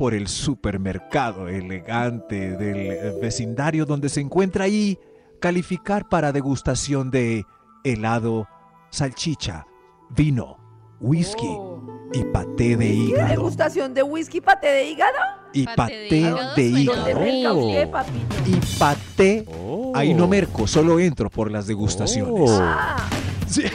[0.00, 4.98] por el supermercado elegante del vecindario donde se encuentra ahí,
[5.40, 7.44] calificar para degustación de
[7.84, 8.48] helado,
[8.88, 9.66] salchicha,
[10.08, 10.56] vino,
[11.00, 12.08] whisky Oh.
[12.14, 13.28] y paté de ¿Qué hígado.
[13.28, 15.18] degustación de whisky paté de hígado?
[15.52, 17.66] Y Paté de hígado de suena ¿Dónde hígado.
[17.68, 18.48] merca Oh.
[18.48, 19.92] Y paté, Oh.
[19.94, 22.50] ahí no merco, solo entro por las degustaciones.
[22.50, 22.58] Oh.
[22.58, 23.06] Ah,
[23.46, 23.64] Sí.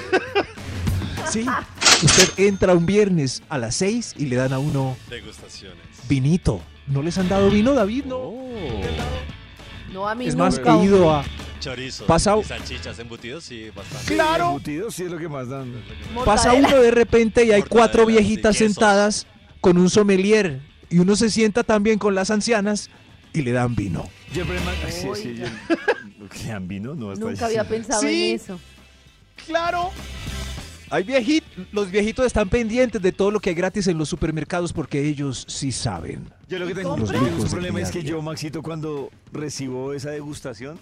[1.29, 1.45] Sí.
[2.03, 5.84] Usted entra un viernes a las 6 y le dan a uno Degustaciones.
[6.07, 6.61] Vinito.
[6.87, 8.05] ¿No les han dado vino, David?
[8.05, 8.31] No.
[9.91, 10.75] No, a mí Es más, nunca.
[10.79, 11.23] he ido a,
[11.59, 12.05] Chorizo.
[12.05, 14.13] Pasa- y salchichas embutidos, sí, bastante.
[14.13, 14.47] Claro.
[14.49, 15.73] Embutidos sí es lo que más dan.
[16.25, 19.25] Pasa uno de repente y hay cuatro viejitas sentadas
[19.61, 22.89] con un sommelier y uno se sienta también con las ancianas
[23.33, 24.07] y le dan vino.
[24.33, 24.41] Sí,
[25.15, 25.77] sí, yo-
[26.29, 26.93] ¿Que dan vino?
[26.93, 28.29] No, hasta Nunca había pensado Sí.
[28.31, 28.59] en eso.
[29.47, 29.91] Claro.
[30.95, 34.71] Hay viejitos, los viejitos están pendientes de todo lo que hay gratis en los supermercados
[34.71, 36.29] porque ellos sí saben.
[36.47, 38.21] Yo lo que tengo Los un problema es que a yo.
[38.21, 40.79] Maxito, cuando recibo esa degustación,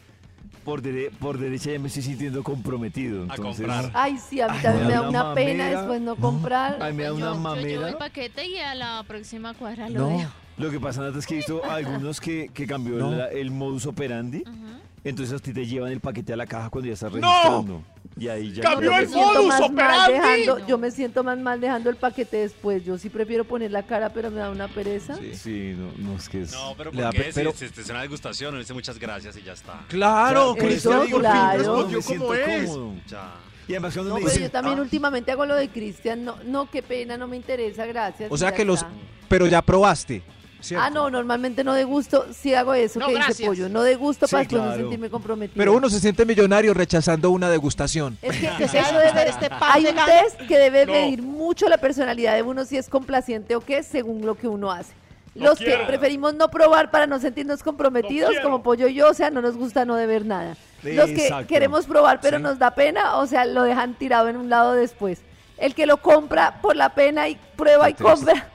[0.63, 3.21] por, dere- por derecha ya me estoy sintiendo comprometido.
[3.23, 3.89] A Entonces, comprar.
[3.95, 6.77] Ay, sí, a mí también me me da una pena después no comprar.
[6.79, 7.89] Ay, me da Yo- una yo, llevo mamera.
[7.89, 10.17] el paquete y a la próxima cuadra lo No.
[10.19, 10.31] dejo.
[10.59, 13.11] Lo que pasa, Nata, es que he visto algunos que, que cambió No.
[13.15, 14.43] la- el modus operandi.
[14.43, 14.79] Ujú.
[15.03, 17.17] Entonces a ti te llevan el paquete a la caja cuando ya estás ¡No!
[17.27, 17.83] registrando.
[18.15, 20.13] Y ahí ya Cambió yo el modus operandi.
[20.13, 20.67] dejando, No.
[20.67, 22.85] yo me siento más mal dejando el paquete después.
[22.85, 25.17] Yo sí prefiero poner la cara, pero me da una pereza.
[25.33, 26.51] Sí, no, no es que es...
[26.53, 27.23] No, pero Le da ¿por qué?
[27.23, 29.81] pe- Si- pero- Si, si es una degustación, dice muchas gracias y ya está.
[29.89, 31.51] Claro, eso digo, claro.
[31.51, 32.69] no Respondió me siento como es.
[32.69, 32.93] cómodo.
[33.07, 33.33] Ya.
[33.67, 36.23] Y además cuando No, me pero dicen, yo también "Ah, últimamente hago lo de Cristian.
[36.23, 38.31] No, no, qué pena, no me interesa, gracias.
[38.31, 38.79] O sea que los...
[38.79, 38.89] está.
[39.27, 40.21] Pero ya probaste.
[40.63, 40.85] ¿Cierto?
[40.85, 43.47] Ah, no, normalmente no de gusto, sí hago eso No, que dice gracias.
[43.47, 43.69] pollo.
[43.69, 45.57] No de gusto Sí, para después no sentirme comprometido.
[45.57, 48.17] Pero uno se siente millonario rechazando una degustación.
[48.21, 50.93] Es que eso debe, este hay un test que debe No.
[50.93, 54.71] medir mucho la personalidad de uno si es complaciente o qué, según lo que uno
[54.71, 54.93] hace.
[55.35, 55.87] No Los que quiero.
[55.87, 59.57] preferimos no probar para no sentirnos comprometidos, como pollo y yo, o sea, no nos
[59.57, 60.55] gusta no deber nada.
[60.83, 61.47] Los que Exacto.
[61.47, 62.43] queremos probar pero Sí.
[62.43, 65.21] nos da pena, o sea, lo dejan tirado en un lado después.
[65.57, 68.47] El que lo compra por la pena y prueba y compra.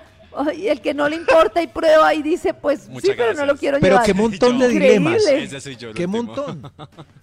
[0.56, 3.56] Y el que no le importa y prueba y dice, pues sí, pero no lo
[3.56, 4.06] quiero Pero llevar.
[4.06, 5.26] qué montón de dilemas.
[5.26, 5.88] Ese soy yo.
[5.90, 6.22] el Qué último.
[6.24, 6.72] montón.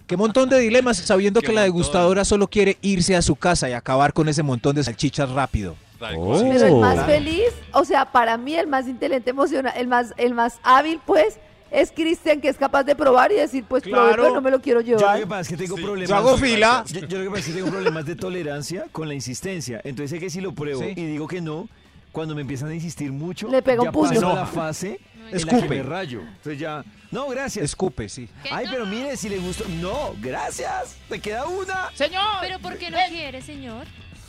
[0.06, 3.68] Qué montón de dilemas sabiendo Qué que la degustadora solo quiere irse a su casa
[3.68, 5.76] y acabar con ese montón de salchichas rápido.
[6.16, 6.38] Oh.
[6.42, 7.08] Pero el más Claro.
[7.12, 11.38] feliz, o sea, para mí el más inteligente, emocional, el más, el más hábil, pues,
[11.70, 14.22] es Cristian, que es capaz de probar y decir, pues probé, Claro.
[14.22, 15.18] pero no me lo quiero Yo lo llevar.
[15.20, 15.82] que pasa es que tengo Sí.
[15.82, 16.08] problemas.
[16.10, 16.84] Yo hago fila.
[16.86, 19.80] Yo, yo lo que pasa es que tengo problemas de tolerancia con la insistencia.
[19.84, 20.92] Entonces sé que si lo pruebo Sí.
[20.94, 21.68] y digo que no,
[22.16, 24.08] cuando me empiezan a insistir mucho, Le pega un ya puño.
[24.08, 24.34] paso a No.
[24.36, 25.68] la fase en la que Escupe.
[25.68, 26.20] me rayo.
[26.22, 27.62] Entonces ya, no, gracias.
[27.66, 28.26] Escupe, sí.
[28.50, 29.64] Ay, pero mire, si le gustó.
[29.82, 30.96] No, gracias.
[31.10, 31.90] Te queda una.
[31.94, 32.22] Señor.
[32.40, 33.86] ¿Pero por qué no quiere, señor?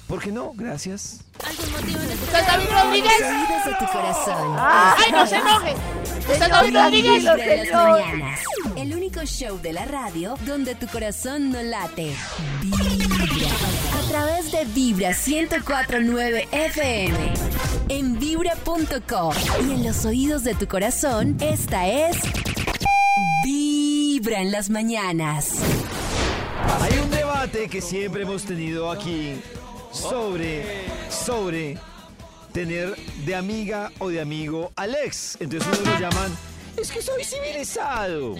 [0.08, 0.54] ¿Por qué no?
[0.56, 1.20] Gracias.
[1.46, 3.20] ¿Algún motivo en ¿Usted es David Rodríguez?
[3.65, 4.56] de tu corazón.
[4.58, 5.74] ¡Ay, no se enoje!
[6.20, 7.24] ¿Usted es Señor, David Rodríguez?
[7.24, 8.00] tranquilo, Vibra en las señor.
[8.00, 8.39] mañanas.
[8.78, 12.15] El único show de la radio donde tu corazón no late.
[12.62, 13.50] Vibra.
[13.98, 17.34] A través de Vibra 1049 FM.
[17.89, 19.34] En vibra.com.
[19.67, 22.17] Y en los oídos de tu corazón, esta es.
[23.43, 25.56] Vibra en las mañanas.
[26.82, 29.41] Hay un debate que siempre hemos tenido aquí
[29.91, 30.63] sobre,
[31.10, 31.78] sobre
[32.54, 32.95] tener
[33.26, 35.38] de amiga o de amigo al ex.
[35.39, 36.32] Entonces unos lo llaman,
[36.80, 38.36] es que soy civilizado.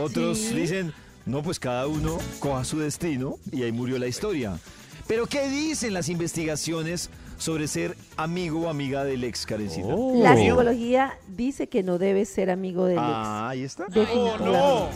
[0.00, 0.92] Otros dicen,
[1.26, 4.58] no, pues cada uno coja su destino y ahí murió la historia.
[5.06, 9.88] Pero ¿qué dicen las investigaciones sobre ser amigo o amiga del ex, Karencita?
[9.88, 10.22] Oh.
[10.22, 13.04] La psicología dice que no debes ser amigo del ex.
[13.06, 13.86] Ah, ahí está.
[14.14, 14.88] ¡Oh, no!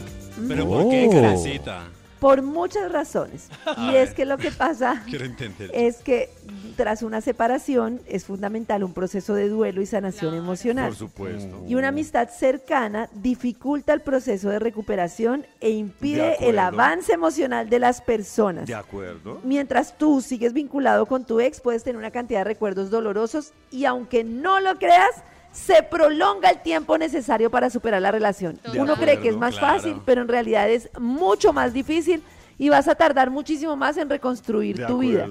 [0.48, 1.10] ¿Pero por qué, Oh.
[1.12, 1.88] Karencita?
[2.26, 3.48] Por muchas razones.
[3.78, 5.02] Y es que lo que pasa
[5.72, 6.30] es que
[6.76, 10.94] tras una separación es fundamental un proceso de duelo y sanación emocional.
[10.94, 11.62] supuesto.
[11.68, 17.68] Y una amistad cercana dificulta el proceso de recuperación e De impide el avance emocional
[17.68, 18.66] de las personas.
[18.66, 19.40] De acuerdo.
[19.44, 23.84] Mientras tú sigues vinculado con tu ex, puedes tener una cantidad de recuerdos dolorosos y
[23.84, 25.22] aunque no lo creas,
[25.56, 28.60] se prolonga el tiempo necesario para superar la relación.
[28.70, 29.76] De Uno cree que es más claro.
[29.76, 32.22] fácil, pero en realidad es mucho más difícil
[32.58, 35.28] y vas a tardar muchísimo más en reconstruir De tu vida.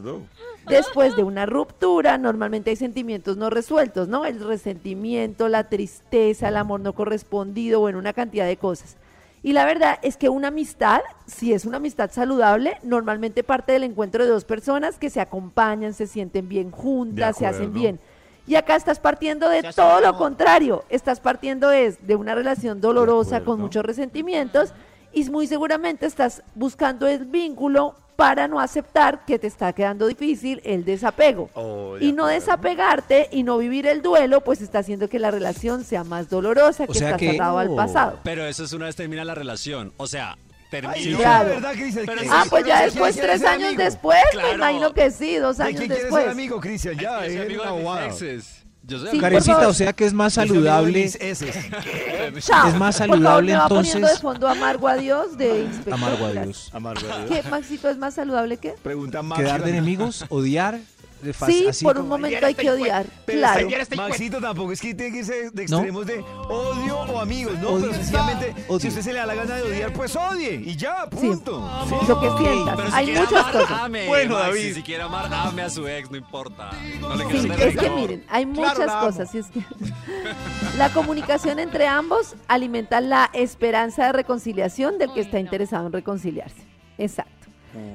[0.68, 4.26] Después de una ruptura, normalmente hay sentimientos no resueltos, ¿no?
[4.26, 8.98] El resentimiento, la tristeza, el amor no correspondido, bueno, una cantidad de cosas.
[9.44, 13.84] Y la verdad es que una amistad, si es una amistad saludable, normalmente parte del
[13.84, 18.00] encuentro de dos personas que se acompañan, se sienten bien juntas, se hacen bien.
[18.48, 20.84] Y acá estás partiendo de todo lo contrario.
[20.90, 24.74] Estás partiendo es de una relación dolorosa con muchos resentimientos
[25.14, 30.62] y muy seguramente estás buscando el vínculo para no aceptar que te está quedando difícil
[30.64, 31.50] el desapego.
[31.54, 35.32] Oh, de y no desapegarte y no vivir el duelo, pues está haciendo que la
[35.32, 38.20] relación sea más dolorosa, O que sea estás que- atado al pasado.
[38.24, 39.92] Pero eso es una vez termina la relación.
[39.98, 40.38] O sea,
[40.70, 40.94] termina.
[40.96, 41.50] Ay, no, Claro.
[41.50, 42.06] de verdad, Cristian.
[42.06, 43.84] Pero ¿qué- sí, Ah, pues ya ¿de después, quién tres años amigo?
[43.84, 44.48] después, Claro.
[44.50, 46.24] me imagino que sí, dos ¿De años quién quieres después.
[46.24, 46.98] ser amigo, Cristian?
[46.98, 48.06] Ya, es amigo de mis abogado.
[48.08, 48.62] exes.
[48.88, 49.66] Yo soy Sí, favor.
[49.66, 51.10] o sea que es más de saludable.
[52.40, 52.68] Chao.
[52.68, 55.94] Es más favor, saludable, va poniendo de entonces- fondo amargo a Dios de inspector.
[55.94, 56.46] Amargo a Gracias.
[56.46, 56.70] Dios.
[56.74, 57.30] Amargo a Dios.
[57.42, 58.72] ¿Qué, Maxito, es más saludable que?
[58.84, 59.42] Pregunta Max.
[59.42, 60.80] Quedar de enemigos, odiar.
[61.26, 63.68] De Sí, así por un como- momento hay que odiar, Pero claro.
[63.98, 65.78] Maxito tampoco es que tiene que irse de ¿No?
[65.78, 67.82] extremos de odio o amigos, no, Odio.
[67.88, 68.80] pero sencillamente Odio.
[68.80, 71.70] si usted se le da la gana de odiar, pues odie y ya, punto.
[71.90, 71.96] Sí.
[72.08, 72.76] Lo que sientas.
[72.76, 73.72] Pero si Hay quiere muchas amar, cosas.
[73.82, 74.08] ame.
[74.08, 74.74] Bueno, David.
[74.76, 76.72] Si quiere amar, ame a su ex, no importa.
[77.02, 79.34] No le Sí, es que miren, hay muchas cosas.
[79.36, 79.60] y es que
[80.78, 86.64] la comunicación entre ambos alimenta la esperanza de reconciliación del que está interesado en reconciliarse.
[86.98, 87.32] Exacto.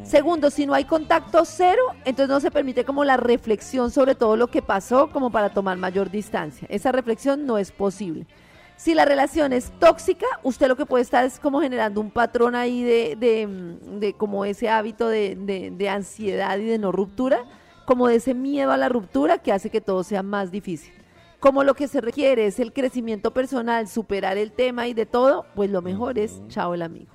[0.04, 4.36] Segundo, si no hay contacto cero, entonces no se permite como la reflexión sobre todo
[4.36, 6.66] lo que pasó como para tomar mayor distancia.
[6.70, 8.26] Esa reflexión no es posible.
[8.76, 12.54] Si la relación es tóxica, usted lo que puede estar es como generando un patrón
[12.54, 16.90] ahí de, de, mm, de como ese hábito de, de- de ansiedad y de no
[16.90, 17.44] ruptura,
[17.84, 20.94] como de ese miedo a la ruptura que hace que todo sea más difícil.
[21.40, 25.44] Como lo que se requiere es el crecimiento personal, superar el tema y de todo,
[25.54, 27.12] pues lo mejor es chao el amigo.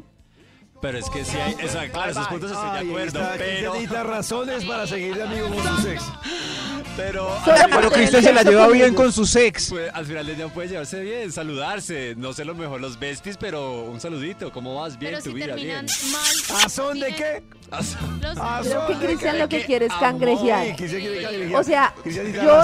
[0.81, 3.45] Pero es que sí hay, o sea, claro, esos puntos estoy de acuerdo, está, pero,
[3.45, 6.03] Cristian necesita razones para seguir de amigo con sus ex.
[6.97, 9.69] pero Pero Cristian se la lleva bien con sus ex.
[9.69, 13.37] pues, al final del día puede llevarse bien, saludarse, no sé lo mejor los besties,
[13.37, 14.99] pero un saludito, ¿cómo vas?
[14.99, 16.11] Bien, Pero tu si vida, terminan bien.
[16.11, 16.65] mal.
[16.65, 17.43] ¿A son de qué?
[18.21, 20.67] Los- ¿A Creo que Cristian lo que quiere es cangrejear.
[20.67, 21.59] Sí, Cristian quiere cangrejear.
[21.59, 22.61] O sea, yo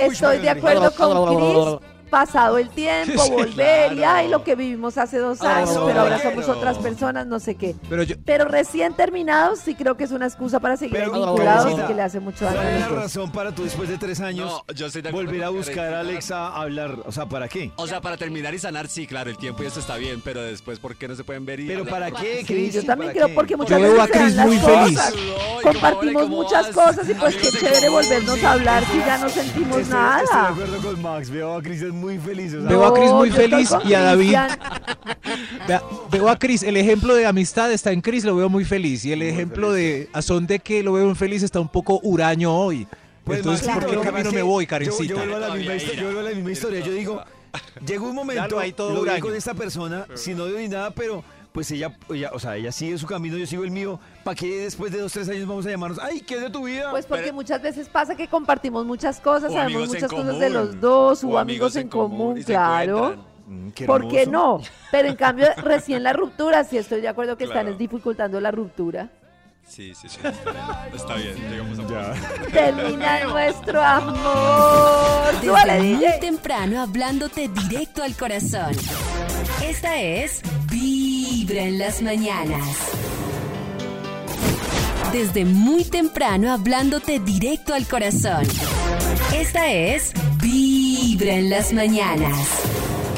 [0.00, 4.96] Estoy de acuerdo con Chris, pasado el tiempo, Sí, volver y ay, lo que vivimos
[4.98, 7.74] hace dos años, pero ahora somos otras personas, no sé qué.
[7.90, 11.72] Pero yo, Pero recién terminados sí creo que es una excusa para seguir Pero, vinculados
[11.72, 13.98] y que le hace mucho daño ¿Cuál a es la razón para tú después de
[13.98, 16.00] tres años No, yo estoy de acuerdo volver a buscar a.
[16.00, 16.98] Alexa a hablar?
[17.04, 17.72] O sea, ¿para qué?
[17.76, 20.40] O sea, para terminar y sanar, sí, claro, el tiempo y eso está bien, pero
[20.40, 22.74] después, ¿por qué no se pueden ver y ¿Pero para qué, Sí, Cris?
[22.74, 23.34] yo también ¿Para creo qué?
[23.34, 24.98] porque muchas Yo veo veces a se dan Cris las muy cosas, feliz.
[25.00, 29.28] Ay, ¿cómo compartimos muchas cosas y pues qué chévere volvernos a hablar si ya no
[29.28, 30.48] sentimos Estoy, estoy de nada.
[30.50, 31.30] acuerdo con Max.
[31.30, 32.54] Veo a Cristian muy feliz.
[32.54, 34.36] o sea, Veo a Cris muy feliz y a David.
[36.10, 39.04] Veo a Cris, el ejemplo de amistad está en Cris, lo veo muy feliz.
[39.04, 42.00] Y el ejemplo de a son de que lo veo muy feliz está un poco
[42.02, 42.86] huraño hoy.
[43.24, 45.04] Pues, Entonces, ¿por qué camino me voy, yo- Karencita?
[45.04, 46.02] Yo, vuelvo a la Todavía misma, histo- ira.
[46.02, 46.80] yo vuelvo a la misma historia.
[46.80, 47.22] Yo digo,
[47.86, 49.20] llegó un momento, ahí todo lo vi huraño.
[49.24, 52.98] con esta persona, sin odio ni nada, pero pues ella, ella, o sea, ella sigue
[52.98, 54.00] su camino, yo sigo el mío.
[54.24, 56.00] ¿Para qué después de dos, tres años vamos a llamarnos?
[56.02, 56.90] Ay, ¿qué es de tu vida?
[56.90, 60.40] Pues porque Pero- muchas veces pasa que compartimos muchas cosas, sabemos muchas cosas común.
[60.40, 63.24] de los dos, hubo amigos en común, claro.
[63.46, 64.60] Mm, qué ¿Por qué no?
[64.90, 68.50] Pero en cambio, recién la ruptura, sí estoy de acuerdo que están es dificultando la
[68.50, 69.10] ruptura.
[69.64, 70.18] Sí, sí, sí.
[70.92, 72.46] Está bien, llegamos a Ya.
[72.52, 75.40] Termina nuestro amor.
[75.40, 78.72] Desde muy temprano hablándote directo al corazón.
[79.62, 80.42] Esta es
[81.46, 82.66] Vibra en las mañanas.
[85.12, 88.46] Desde muy temprano hablándote directo al corazón.
[89.34, 92.48] Esta es Vibra en las mañanas.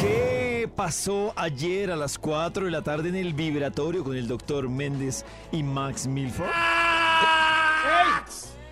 [0.01, 4.69] ¿Qué pasó ayer a las 4 de la tarde en el vibratorio con el doctor
[4.69, 6.49] Méndez y Max Milford?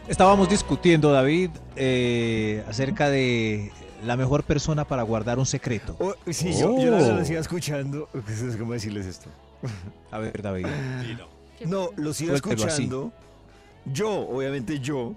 [0.09, 3.71] Estábamos discutiendo, David, eh, acerca de
[4.05, 5.97] la mejor persona para guardar un secreto.
[5.99, 8.09] Oh, sí, yo, yo verdad lo sigo escuchando.
[8.13, 9.31] No cómo decirles esto.
[10.11, 10.67] A ver, David.
[11.59, 12.83] ¿Qué No, los iba Suéltelo así.
[12.83, 13.13] escuchando.
[13.87, 15.15] Yo, obviamente yo,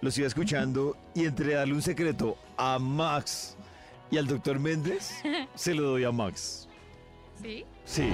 [0.00, 3.56] los iba escuchando y entre darle un secreto a Max
[4.10, 5.10] y al doctor Méndez,
[5.54, 6.68] se lo doy a Max.
[7.42, 7.64] ¿Sí?
[7.84, 8.08] Sí.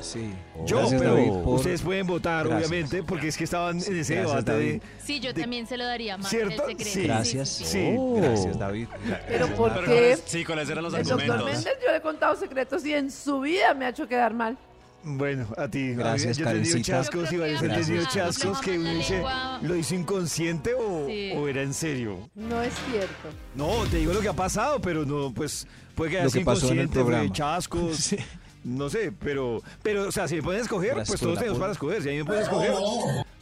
[0.00, 0.30] Sí.
[0.66, 2.68] Yo, Gracias, pero David, por- ustedes pueden votar, Gracias.
[2.70, 4.82] obviamente, porque es que estaban en ese Gracias, debate de...
[5.02, 6.66] Sí, yo de- también se lo daría más ¿Cierto?
[6.68, 6.90] el secreto.
[6.90, 7.02] Sí.
[7.04, 7.48] Gracias.
[7.48, 7.70] sí, sí.
[7.70, 7.94] Sí.
[7.96, 8.16] Oh.
[8.16, 8.88] Gracias, David.
[9.28, 10.18] Pero ¿por qué?
[10.26, 11.44] sí, con eran los El doctor argumentos.
[11.64, 14.58] Méndez yo le he contado secretos y en su vida me ha hecho quedar mal.
[15.06, 15.92] Bueno, a ti.
[15.92, 16.96] Gracias, Yo he tenido Karencita.
[17.02, 17.86] chascos y varios Gracias.
[17.86, 19.22] tenido chascos que uno dice.
[19.62, 21.32] ¿lo hizo inconsciente o, Sí.
[21.36, 22.30] o era en serio?
[22.34, 23.28] No es cierto.
[23.54, 27.02] No, te digo lo que ha pasado, pero no, pues puede que haya sido inconsciente,
[27.04, 28.16] fue chascos, Sí.
[28.64, 32.02] No sé, pero, pero, o sea, si me pueden escoger, pues todos tenemos para escoger.
[32.02, 32.72] Si a mí me pueden escoger,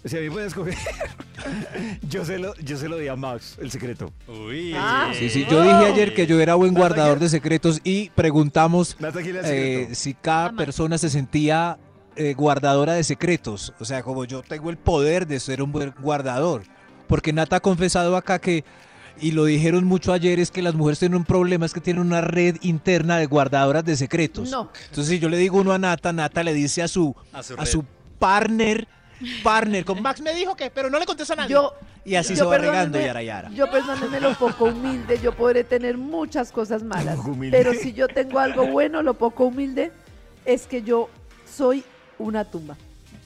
[0.05, 0.75] si a mí me pueden escoger,
[2.09, 4.13] yo se lo, yo se lo di a Max, el secreto.
[4.29, 4.75] Uy.
[4.77, 5.13] Ah.
[5.17, 9.23] Sí, sí, yo dije ayer que yo era buen guardador de secretos y preguntamos Nata,
[9.23, 11.79] ¿quién era el eh, si cada persona se sentía
[12.15, 13.73] eh, guardadora de secretos.
[13.81, 16.63] O sea, como yo tengo el poder de ser un buen guardador.
[17.07, 18.65] Porque Nata ha confesado acá que,
[19.23, 22.03] y lo dijeron mucho ayer, es que las mujeres tienen un problema, es que tienen
[22.03, 24.51] una red interna de guardadoras de secretos.
[24.51, 24.71] No.
[24.89, 27.55] Entonces, si yo le digo uno a Nata, Nata le dice a su, A su
[27.55, 27.67] a red.
[27.67, 27.85] su
[28.19, 28.89] partner,
[29.45, 31.53] partner, con Max me dijo que, pero no le contesta a nadie.
[31.53, 31.73] Yo,
[32.05, 33.51] y así yo se va regando yara yara.
[33.51, 37.19] Yo perdónenme lo poco humilde, yo podré tener muchas cosas malas,
[37.53, 39.93] pero si yo tengo algo bueno, lo poco humilde
[40.45, 41.09] es que yo
[41.47, 41.85] soy
[42.19, 42.77] una tumba.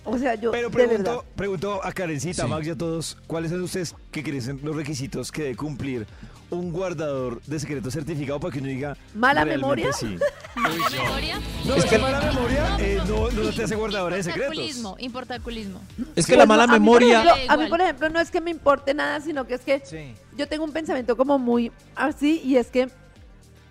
[0.08, 2.40] O sea, yo Pero pregunto, pregunto a Karencita, Sí.
[2.42, 6.06] a Max y a todos, ¿cuáles son ustedes que creen los requisitos que debe cumplir
[6.48, 9.92] un guardador de secretos certificado para que uno diga ¿Mala memoria?
[9.92, 10.16] Sí.
[10.56, 10.68] ¿La
[11.02, 11.40] memoria?
[11.64, 14.54] No, es que mala memoria eh, no, no te hace guardadora de secretos.
[14.54, 15.80] Importaculismo, importaculismo.
[16.14, 17.22] Es que Pues la no, mala a mí, por memoria...
[17.22, 19.82] ejemplo- a mí, por ejemplo, no es que me importe nada, sino que es que
[19.84, 20.14] Sí.
[20.36, 22.88] yo tengo un pensamiento como muy así y es que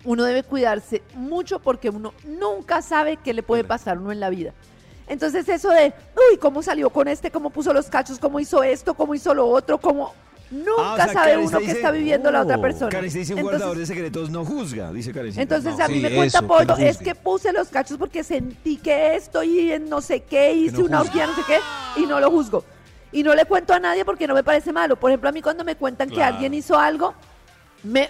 [0.04, 4.20] uno debe cuidarse mucho porque uno nunca sabe qué le puede pasar a uno en
[4.20, 4.52] la vida.
[5.08, 5.92] Entonces eso de,
[6.32, 9.46] uy, cómo salió con este, cómo puso los cachos, cómo hizo esto, cómo hizo lo
[9.48, 10.12] otro, cómo...
[10.48, 12.88] Nunca Ah, o sea, sabe uno qué está viviendo la otra Oh, persona.
[12.88, 15.42] Karencita dice un Entonces- guardador de secretos no juzga, dice Karencita.
[15.42, 15.84] entonces No.
[15.84, 18.22] a mí Sí, me cuenta eso, que Polo, no es que puse los cachos porque
[18.22, 21.58] sentí que esto y en no sé qué, hice no una orgía, no sé qué,
[22.00, 22.62] y no lo juzgo.
[23.10, 24.94] Y no le cuento a nadie porque no me parece malo.
[24.94, 27.12] Por ejemplo, a mí cuando me cuentan que alguien hizo algo,
[27.82, 28.08] me,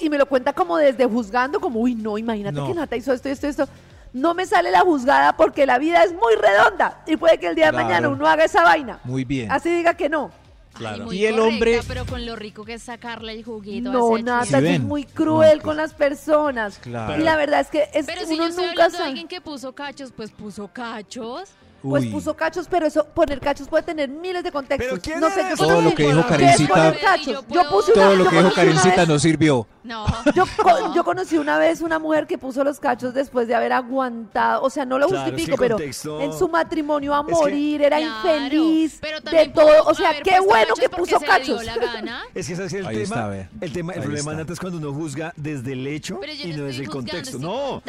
[0.00, 2.66] y me lo cuenta como desde juzgando, como, uy, no, imagínate No.
[2.66, 3.68] que Nata hizo esto, esto, esto.
[4.16, 7.54] No me sale la juzgada porque la vida es muy redonda y puede que el
[7.54, 7.86] día de Claro.
[7.86, 8.98] mañana uno haga esa vaina.
[9.04, 9.52] Muy bien.
[9.52, 10.30] Así diga que no.
[10.72, 11.08] Claro.
[11.10, 13.92] Ay, Y el correcta, hombre- Pero con lo rico que es sacarle el juguito.
[13.92, 14.16] No.
[14.16, 16.78] Sí, eso es muy cruel No, con las personas.
[16.78, 17.20] Claro.
[17.20, 19.04] Y la verdad es que es, Pero si uno yo estoy nunca de sabe.
[19.04, 21.50] alguien que puso cachos, pues puso cachos.
[21.88, 22.10] Pues Uy.
[22.10, 24.88] puso cachos, pero eso, poner cachos puede tener miles de contextos.
[24.90, 27.16] ¿Pero quién no sé, yo Todo lo que dijo ¿Qué es Karencita-?
[27.24, 29.66] Yo Yo puse una, Todo lo yo que dijo conocí una Karencita vez- no sirvió.
[29.84, 30.04] No.
[30.34, 33.72] Yo, co- yo conocí una vez una mujer que puso los cachos después de haber
[33.72, 37.82] aguantado, o sea, no lo Claro, justifico, pero contexto- en su matrimonio a que- morir,
[37.82, 41.62] era Claro, infeliz, pero de todo, o sea, qué bueno que puso cachos.
[42.34, 43.04] Es que ese es el Ahí tema.
[43.04, 43.48] está, ve.
[43.60, 44.42] el tema, el Ahí problema está.
[44.42, 47.38] Nata es cuando uno juzga desde el hecho y no desde el contexto.
[47.38, 47.82] No,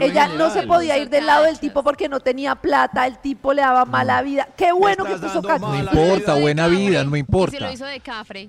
[0.00, 3.43] ella no se podía ir del lado del tipo porque no tenía plata, el tipo
[3.52, 4.48] le daba mala vida.
[4.56, 5.60] Qué bueno que puso cachos.
[5.68, 6.40] No importa, vida.
[6.42, 7.60] buena vida, no Y se importa.
[7.60, 8.48] lo hizo de cafre.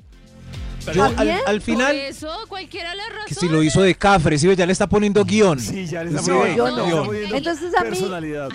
[0.93, 3.26] Yo al, al final, Por eso, cualquiera le razón.
[3.28, 4.56] que si lo hizo de cafre, ¿sí ve?
[4.56, 5.60] ya le está poniendo guion.
[5.60, 6.68] Sí, ya le yo le no.
[6.68, 8.00] estamos poniendo Entonces a mí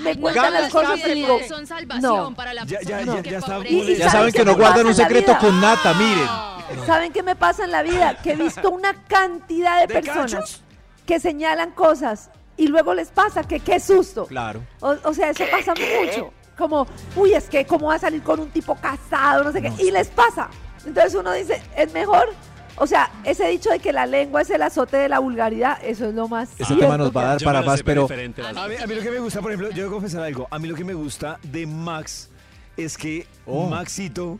[0.04, 2.34] me cuentan las cosas y digo, son salvación no.
[2.36, 3.74] para la Ya- ya- ya- que ya está pobreza.
[3.74, 5.26] Y- y Ya saben ¿saben que qué no me guardan pasa un en la secreto
[5.32, 5.38] vida?
[5.40, 6.86] con nata, miren.
[6.86, 8.16] ¿Saben qué me pasa en la vida?
[8.22, 10.62] Que he visto una cantidad de, ¿De personas cachos?
[11.06, 12.30] que señalan cosas
[12.60, 14.26] y luego les pasa que qué susto.
[14.26, 14.62] Claro.
[14.80, 16.30] O, o sea, eso pasa mucho.
[16.58, 16.86] Como,
[17.16, 19.72] uy, es que cómo va a salir con un tipo casado, no sé qué.
[19.78, 20.50] Y les pasa.
[20.84, 22.28] Entonces uno dice, es mejor.
[22.76, 26.06] O sea, ese dicho de que la lengua es el azote de la vulgaridad, eso
[26.06, 26.50] es lo más.
[26.58, 29.02] Ese tema nos va a dar Yo para más, pero A mí, a mí lo
[29.02, 30.46] que me gusta, por ejemplo, yo debo confesar algo.
[30.50, 32.28] A mí lo que me gusta de Max
[32.76, 33.68] es que Oh.
[33.68, 34.38] Maxito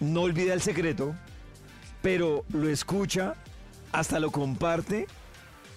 [0.00, 1.14] no olvida el secreto,
[2.02, 3.34] pero lo escucha,
[3.92, 5.06] hasta lo comparte,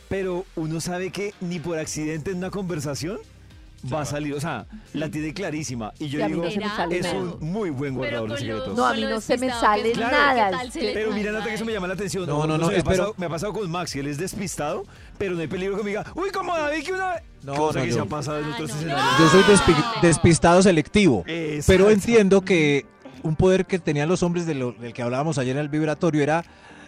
[0.09, 3.17] pero uno sabe que ni por accidente en una conversación
[3.93, 4.33] va a salir.
[4.33, 5.93] O sea, la tiene clarísima.
[5.99, 8.31] Y yo Y a mí digo, no se me sale es un muy buen guardador
[8.31, 8.75] de secretos.
[8.75, 10.49] No, a mí no se me sale nada.
[10.49, 12.25] ¿qué tal se le Pero mira, nota que eso me llama la atención.
[12.25, 14.83] No, no, no, me, ha pasado, me ha pasado con Max, que él es despistado,
[15.17, 17.23] pero no hay peligro que me diga, uy, como David que una vez.
[17.43, 19.19] No, Cosa no, que yo- se ha pasado en Ay, otros no, escenarios.
[19.19, 21.23] yo soy despi- despistado selectivo.
[21.27, 21.65] Exacto.
[21.67, 22.85] Pero entiendo que
[23.23, 26.21] un poder que tenían los hombres de lo- del que hablábamos ayer en el vibratorio
[26.23, 26.43] era,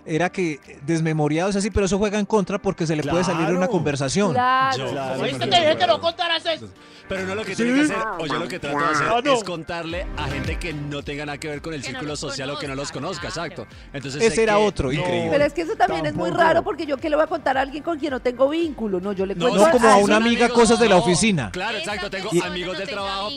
[0.10, 3.68] era que desmemoriados así, pero eso juega en contra porque se le puede salir una
[3.68, 4.34] conversación.
[4.34, 4.78] Claro.
[4.78, 5.48] Yo- Claro, ¿Oíste?
[5.48, 6.68] Te que no contaras eso.
[7.08, 9.22] Pero no lo que tiene que hacer, o yo lo que trato de hacer Ah,
[9.24, 9.34] no.
[9.34, 12.10] es contarle a gente que no tenga nada que ver con el Que no círculo
[12.12, 13.64] los social o que no los conozca, conozca, claro.
[13.64, 13.76] exacto.
[13.94, 15.30] Entonces Ese era que- otro, increíble.
[15.32, 16.44] Pero es que eso también es muy Tampoco.
[16.44, 19.00] raro porque yo qué le voy a contar a alguien con quien no tengo vínculo.
[19.00, 21.02] No, yo le No, cuento No como a una amiga amigos, cosas de la no.
[21.02, 21.50] oficina.
[21.52, 23.30] Claro, exacto, tengo amigos no de tenga trabajo,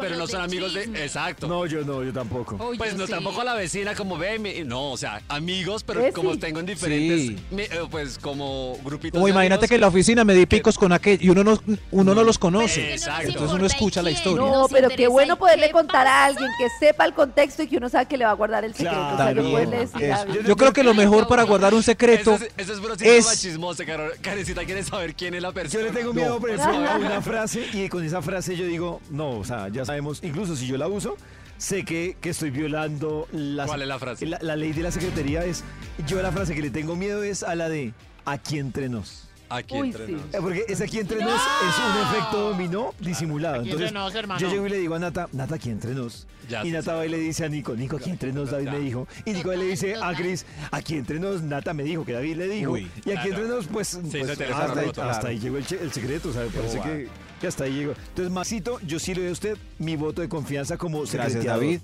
[0.00, 0.82] pero no son amigos de...
[1.04, 1.46] Exacto.
[1.46, 2.56] No, yo no, yo tampoco.
[2.76, 3.12] Pues yo no, sí.
[3.12, 6.00] tampoco a la vecina como ve, no, o sea, amigos, pero.
[6.20, 6.40] Como sí.
[6.40, 7.36] tengo en diferentes, Sí.
[7.58, 11.18] eh, pues como grupitos Como imagínate que en la oficina me di picos con aquel
[11.22, 11.60] y uno no,
[11.90, 12.92] uno no los conoce.
[12.94, 13.28] Exacto.
[13.28, 14.40] Entonces uno escucha la historia.
[14.44, 17.76] No, pero qué bueno poderle qué contar a alguien que sepa el contexto y que
[17.76, 18.96] uno sabe que le va a guardar el secreto.
[19.00, 20.20] o sea, Claro, no poderle decir Eso.
[20.22, 20.44] alguien.
[20.46, 23.84] Yo creo que lo mejor para guardar un secreto Eso es, eso es es- machismoso,
[23.84, 25.84] Caro- Karencita quiere saber quién es la persona.
[25.84, 29.00] Yo le tengo miedo, por ejemplo, a una frase y con esa frase yo digo,
[29.10, 31.16] no, o sea, ya sabemos, incluso si yo la uso,
[31.60, 34.26] sé que, que estoy violando la, ¿Cuál es la frase?
[34.26, 35.62] La, la ley de la secretaría es,
[36.06, 37.92] yo la frase que le tengo miedo es a la de
[38.24, 39.26] aquí entre nos.
[39.52, 40.12] Aquí Uy, entre sí.
[40.12, 40.22] nos.
[40.32, 43.56] Eh, Porque ese aquí entre nos es un efecto dominó disimulado.
[43.56, 44.40] Aquí Entonces, entre nos, hermano.
[44.40, 46.28] yo llego y le digo a Nata, Nata, aquí entre nos.
[46.48, 48.78] Ya y Nata va y le dice a Nico, Nico, aquí entre nos, David me
[48.78, 49.08] dijo.
[49.24, 52.46] Y Nico le dice a Cris, aquí entre nos, Nata me dijo que David le
[52.48, 52.70] dijo.
[52.72, 53.28] Uy, y aquí claro.
[53.28, 56.32] entre nos, pues, Se pues, hizo hasta, ahí, hasta ahí llegó el, che- el secreto,
[56.32, 56.46] ¿sabe?
[56.50, 56.88] Parece guay.
[56.90, 57.08] que,
[57.40, 57.94] que hasta ahí llegó.
[58.08, 61.62] Entonces, Maxito, yo sí le doy a usted mi voto de confianza como Gracias, secretiador.
[61.62, 61.80] David.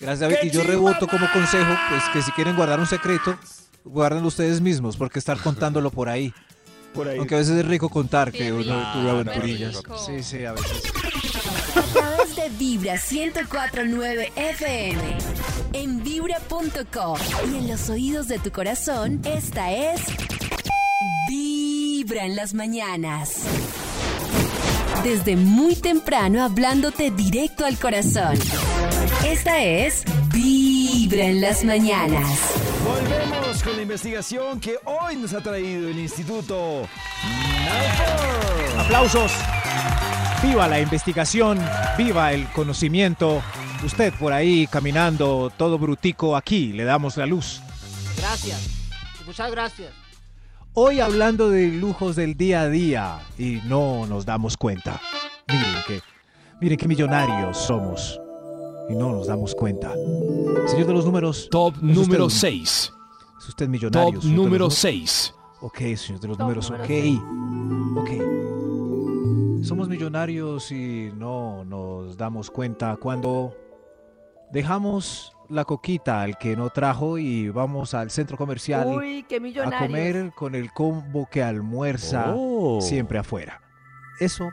[0.00, 0.36] Gracias, David.
[0.42, 3.38] Y yo reboto como consejo, pues que si quieren guardar un secreto,
[3.84, 6.32] guárdenlo ustedes mismos, porque estar contándolo por ahí.
[6.94, 7.18] Por ahí.
[7.18, 9.82] Aunque a veces es rico contar que uno tuvo aventurillas.
[10.06, 10.82] Sí, sí, a veces.
[11.76, 15.18] A través de Vibra 104.9 FM.
[15.72, 17.18] En vibra.com.
[17.52, 20.00] Y en los oídos de tu corazón, esta es...
[21.28, 23.44] Vibra en las mañanas.
[25.02, 28.38] Desde muy temprano hablándote directo al corazón.
[29.26, 32.24] Esta es Vibra en las mañanas.
[32.84, 36.88] Volvemos con la investigación que hoy nos ha traído el Instituto.
[38.78, 39.32] Aplausos.
[40.42, 41.58] Viva la investigación,
[41.96, 43.42] viva el conocimiento.
[43.82, 47.60] Usted por ahí caminando todo brutico, aquí le damos la luz.
[48.18, 48.60] Gracias.
[49.26, 50.03] Muchas gracias.
[50.74, 55.00] Hoy hablando de lujos del día a día y no nos damos cuenta.
[55.48, 56.00] Miren que,
[56.60, 58.20] miren qué millonarios somos
[58.88, 59.92] y no nos damos cuenta.
[60.66, 61.48] Señor de los números.
[61.50, 62.92] Top ¿es número usted- 6.
[63.40, 64.14] ¿Es usted millonario?
[64.18, 64.74] Top número números?
[64.74, 65.34] 6.
[65.60, 66.90] Ok, señor de los Top números, número ok.
[67.98, 68.10] Ok.
[69.64, 73.54] Somos millonarios y no nos damos cuenta cuando
[74.50, 79.78] dejamos la coquita al que no trajo y vamos al centro comercial Uy, qué a
[79.78, 82.80] comer con el combo que almuerza Oh.
[82.80, 83.60] siempre afuera.
[84.20, 84.50] Eso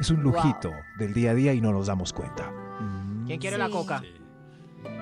[0.00, 0.32] es un Wow.
[0.32, 2.50] lujito del día a día y no nos damos cuenta.
[3.26, 3.62] ¿Quién quiere Sí.
[3.62, 4.00] la coca?
[4.00, 4.12] Sí.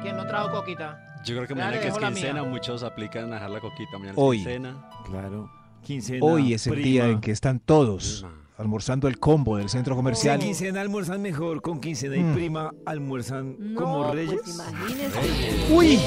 [0.02, 0.98] ¿Quién no trajo coquita?
[1.24, 3.98] Yo creo que mañana que es quincena, muchos aplican a dejar la coquita.
[3.98, 4.38] Mañana Hoy.
[4.38, 4.88] quincena.
[5.04, 5.50] Claro.
[5.82, 6.86] Quincena, Hoy es el prima.
[6.86, 8.47] día en que están todos Prima.
[8.58, 10.34] Almorzando el combo del centro comercial.
[10.40, 12.34] en quincena almuerzan mejor, con quincena y Mm.
[12.34, 14.40] prima almuerzan No, como reyes.
[14.44, 15.66] Pues imagínese.
[15.72, 15.98] ¡Uy!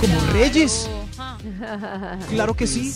[0.00, 0.88] ¿Como reyes?
[2.30, 2.92] Claro que sí.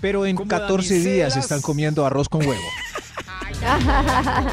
[0.00, 2.60] Pero en Como 14 días están comiendo arroz con huevo.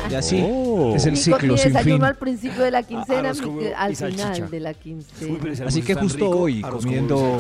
[0.10, 0.96] Y así Oh.
[0.96, 2.04] es el Nico, ciclo sin fin.
[2.04, 4.34] al principio de la quincena, huevo al salchicha.
[4.34, 5.68] final de la Uy, quincena.
[5.68, 7.38] Así que justo rico, hoy, comiendo-.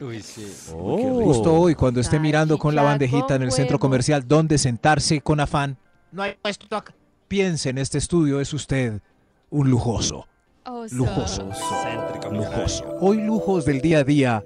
[0.00, 0.46] Uy, sí.
[0.72, 3.80] Justo hoy, cuando esté mirando con la bandejita con en el centro huevo.
[3.80, 5.76] comercial donde sentarse con afán,
[6.10, 6.94] No hay puesto acá.
[7.28, 9.00] piense en este estudio, es usted
[9.50, 10.26] un lujoso,
[10.64, 10.94] Oso.
[10.94, 11.48] lujoso,
[11.82, 12.84] Céntrico, lujoso.
[13.00, 14.44] Hoy lujos del día a día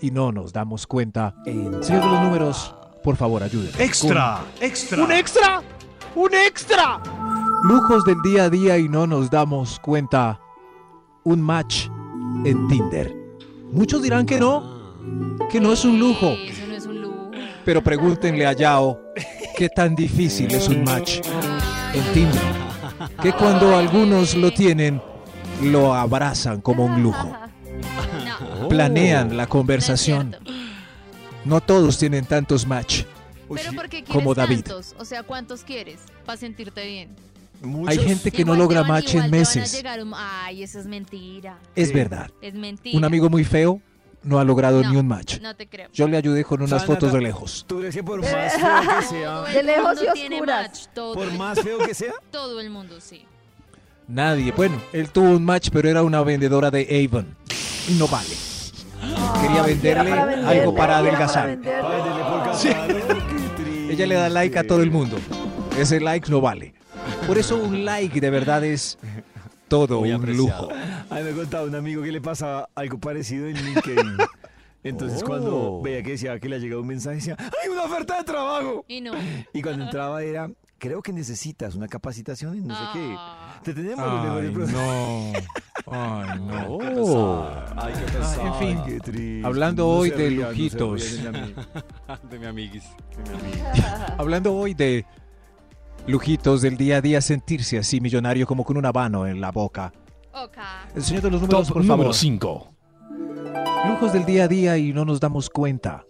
[0.00, 1.34] y no nos damos cuenta.
[1.44, 3.82] Señor de los números, por favor, ayúdenme.
[3.82, 5.02] Extra, extra.
[5.04, 5.62] ¡Un extra!
[6.18, 7.00] ¡Un extra!
[7.62, 10.40] Lujos del día a día y no nos damos cuenta.
[11.22, 11.86] Un match
[12.44, 13.14] en Tinder.
[13.70, 14.96] Muchos dirán que no,
[15.48, 16.30] que no es un lujo.
[16.30, 17.30] Eso no es un lujo.
[17.64, 18.98] Pero pregúntenle a Yao
[19.56, 21.20] qué tan difícil es un match
[21.94, 22.42] en Tinder.
[23.22, 25.00] Que cuando algunos lo tienen,
[25.62, 27.32] lo abrazan como un lujo.
[28.68, 30.34] Planean la conversación.
[31.44, 33.04] No todos tienen tantos match.
[33.56, 34.62] Pero sí, ¿por qué quieres como David.
[34.64, 34.94] tantos?
[34.98, 37.08] O sea, ¿cuántos quieres para sentirte bien?
[37.62, 39.82] muchos- Hay gente que no Igual logra te van- match en meses.
[40.02, 41.58] un- Ay, eso es mentira.
[41.74, 41.94] Es Sí.
[41.94, 42.30] verdad.
[42.40, 42.96] Es mentira.
[42.96, 43.80] Un amigo muy feo
[44.22, 44.90] no ha logrado No.
[44.90, 45.40] ni un match.
[45.40, 45.88] No te creo.
[45.92, 47.64] Yo le ayudé con unas Sana, fotos de lejos.
[47.66, 50.62] ¿Tú que por más feo que sea, De lejos y oscuras.
[50.62, 53.24] match, todo, por más feo que sea, todo el mundo, sí.
[54.06, 54.52] Nadie.
[54.52, 57.36] Bueno, él tuvo un match, pero era una vendedora de Avon.
[57.88, 58.28] Y no vale.
[59.40, 61.46] Quería Ay, venderle para algo venderle, para era adelgazar.
[61.48, 61.82] venderle.
[61.82, 63.27] para venderle por qué triste.
[63.88, 65.16] Ella le da like a todo el mundo.
[65.78, 66.74] Ese like no vale.
[67.26, 68.98] Por eso un like de verdad es
[69.68, 70.68] todo Muy un apreciado.
[70.68, 70.72] lujo.
[71.10, 74.16] A mí me contaba un amigo que le pasaba algo parecido en LinkedIn.
[74.84, 75.82] Entonces cuando Oh.
[75.82, 78.84] veía que decía que le llegado un mensaje, decía, ¡hay una oferta de trabajo!
[78.88, 79.12] Y no.
[79.52, 83.14] Y cuando entraba era, creo que necesitas una capacitación en no sé qué.
[83.18, 83.60] Ah.
[83.62, 84.52] Te tenemos los mejores
[85.92, 86.54] Ay, no.
[86.54, 86.78] Ay, no.
[86.78, 87.74] Qué pesar.
[87.76, 88.46] Ay, qué pesar.
[88.46, 89.42] en fin, triste.
[89.46, 91.22] hablando No hoy de no lujitos.
[92.30, 92.84] de mi amiguis.
[94.18, 95.04] Hablando hoy de
[96.06, 99.92] lujitos del día a día, sentirse así millonario como con un habano en la boca.
[100.94, 101.96] El señor de los números, Top por favor.
[101.98, 102.74] número 5.
[103.88, 106.04] Lujos del día a día y no nos damos cuenta.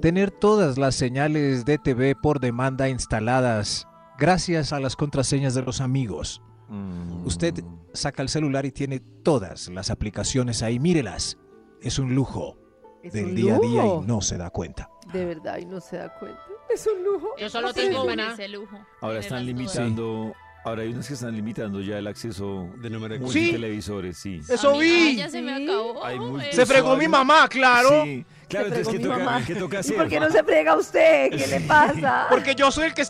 [0.00, 3.86] Tener todas las señales de TV por demanda instaladas
[4.18, 6.40] gracias a las contraseñas de los amigos.
[6.70, 7.26] Mm.
[7.26, 7.54] Usted
[7.92, 11.36] saca el celular y tiene todas las aplicaciones ahí, mírelas.
[11.82, 12.56] Es un lujo
[13.02, 14.88] Es del un día a día y no se da cuenta.
[15.12, 16.40] De verdad, y no se da cuenta.
[16.72, 17.28] Es un lujo.
[17.38, 18.26] Yo solo tengo una.
[18.26, 18.78] parece lujo.
[19.00, 20.32] Ahora están limitando,
[20.64, 23.50] ahora hay unas que están limitando ya el acceso De número de Sí.
[23.50, 24.40] televisores, sí.
[24.48, 25.16] Eso vi.
[25.16, 26.04] ya se me acabó.
[26.04, 28.04] Hay Eh, Se fregó mi mamá, claro.
[28.04, 29.46] Sí, claro, entonces ¿qué fregó mi toca, mamá.
[29.46, 31.30] ¿qué toca por qué no se frega usted?
[31.30, 32.26] ¿Qué le pasa?
[32.30, 33.02] Porque yo soy el que...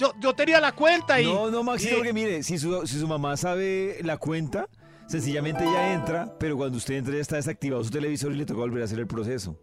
[0.00, 1.26] Yo, yo tenía la cuenta y...
[1.26, 4.66] No, no, Maxito, y- porque mire, si su, si su mamá sabe la cuenta,
[5.06, 8.60] sencillamente ya entra, pero cuando usted entra ya está desactivado su televisor y le toca
[8.60, 9.58] volver a hacer el proceso.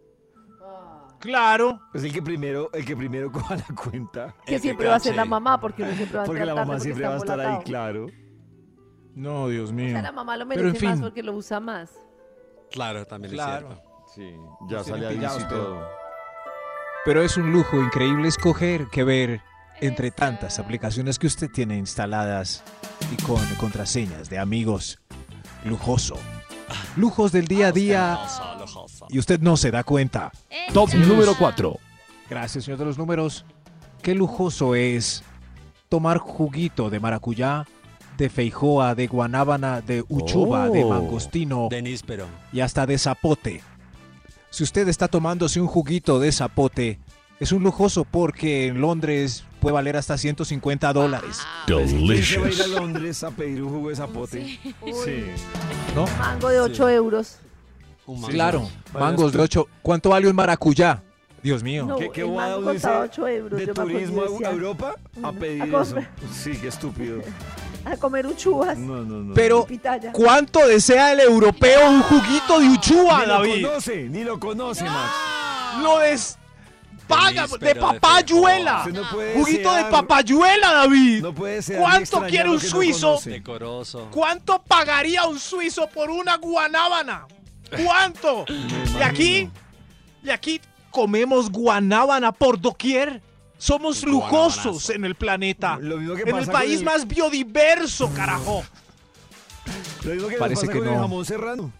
[1.18, 1.80] Claro.
[1.92, 4.34] Es el que primero, el que primero coja la cuenta.
[4.46, 6.78] que siempre va a ser la mamá, porque uno siempre va a Porque la mamá
[6.78, 8.06] siempre va a estar ahí, claro.
[9.16, 9.90] No, Dios O mío.
[9.90, 11.02] sea, la mamá lo Pero, merece en más fin.
[11.04, 11.90] porque lo usa más.
[12.70, 13.70] Claro, también Claro.
[13.70, 13.88] es cierto.
[14.14, 14.36] Sí,
[14.70, 15.88] ya sale ahí y todo.
[17.04, 19.40] Pero es un lujo increíble escoger que ver
[19.80, 22.62] entre tantas aplicaciones que usted tiene instaladas
[23.12, 24.98] y con contraseñas de amigos.
[25.64, 26.16] Lujoso.
[26.96, 28.18] Lujos del día a día
[29.08, 30.30] y usted no se da cuenta.
[30.50, 31.78] eh, Top número 4.
[32.28, 33.44] Gracias, señor de los números.
[34.02, 35.22] Qué lujoso es
[35.88, 37.66] tomar juguito de maracuyá,
[38.18, 40.90] de feijoa, de guanábana, de uchuva, de Oh.
[40.90, 42.26] mangostino De níspero.
[42.52, 43.62] y hasta de zapote.
[44.50, 46.98] Si usted está tomándose un juguito de zapote,
[47.40, 51.38] es un lujoso porque en Londres puede valer hasta 150 dólares.
[51.42, 52.68] Ah, ¿Quién se va a ir a Delicious.
[52.68, 54.44] Londres a pedir un jugo de zapote?
[54.44, 55.24] Sí.
[55.94, 56.06] ¿No?
[56.18, 57.38] Mango de 8 euros.
[58.06, 58.32] Un mango.
[58.32, 59.68] Claro, mangos de 8.
[59.82, 61.02] ¿Cuánto vale un maracuyá?
[61.42, 61.86] Dios mío.
[61.86, 63.60] No, ¿Qué, qué el mango dice 8 euros.
[63.60, 65.38] de turismo a Europa a Ujú.
[65.38, 65.94] pedir A eso?
[65.94, 66.08] comer.
[66.32, 67.20] Sí, qué estúpido.
[67.84, 68.76] A comer uchuvas.
[68.76, 69.34] No, no, no.
[69.34, 69.66] Pero.
[70.12, 73.66] ¿cuánto desea el europeo un juguito de uchuva, ni lo David?
[73.66, 75.12] conoce, ni lo conoce, Max.
[75.82, 76.37] Lo des...
[77.08, 78.84] Paga de papayuela.
[78.92, 81.22] No Juguito de papayuela, David.
[81.22, 81.78] No puede ser.
[81.78, 83.20] ¿Cuánto quiere un no suizo?
[83.24, 84.08] Decoroso.
[84.12, 87.26] ¿Cuánto pagaría un suizo por una guanábana?
[87.84, 88.44] ¿Cuánto?
[88.98, 89.50] Y aquí,
[90.22, 93.22] y aquí comemos guanábana por doquier.
[93.56, 95.78] Somos lujosos en el planeta.
[95.80, 98.62] Lo mismo que En el pasa país el- más biodiverso, carajo.
[100.04, 101.00] Lo mismo que Parece pasa que con el no.
[101.00, 101.72] jamón serrano.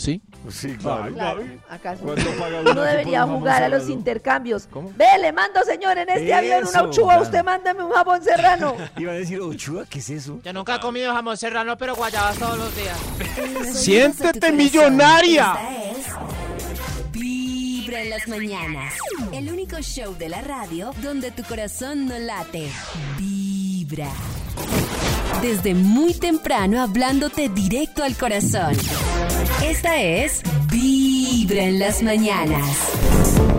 [0.00, 0.22] ¿Sí?
[0.48, 1.12] Sí, claro.
[1.12, 2.02] Claro, ¿acaso?
[2.02, 4.66] ¿Cuánto paga uno debería jamón jugar a los intercambios.
[4.66, 4.90] ¿Cómo?
[4.96, 7.08] Ve, le mando, señor, en este avión una uchuva.
[7.08, 7.22] claro.
[7.24, 8.76] Usted mándame un jabón serrano.
[8.96, 10.40] Iba a decir, Ochua, ¿qué es eso?
[10.42, 13.76] Yo nunca he comido jamón serrano, pero guayabas todos los días.
[13.76, 15.52] Siéntete millonaria.
[15.52, 18.94] Esta es Vibra en las mañanas.
[19.34, 22.70] El único show de la radio donde tu corazón no late.
[23.18, 24.08] Vibra.
[25.42, 28.76] Desde muy temprano hablándote directo al corazón.
[29.64, 32.66] Esta es Vibra en las mañanas.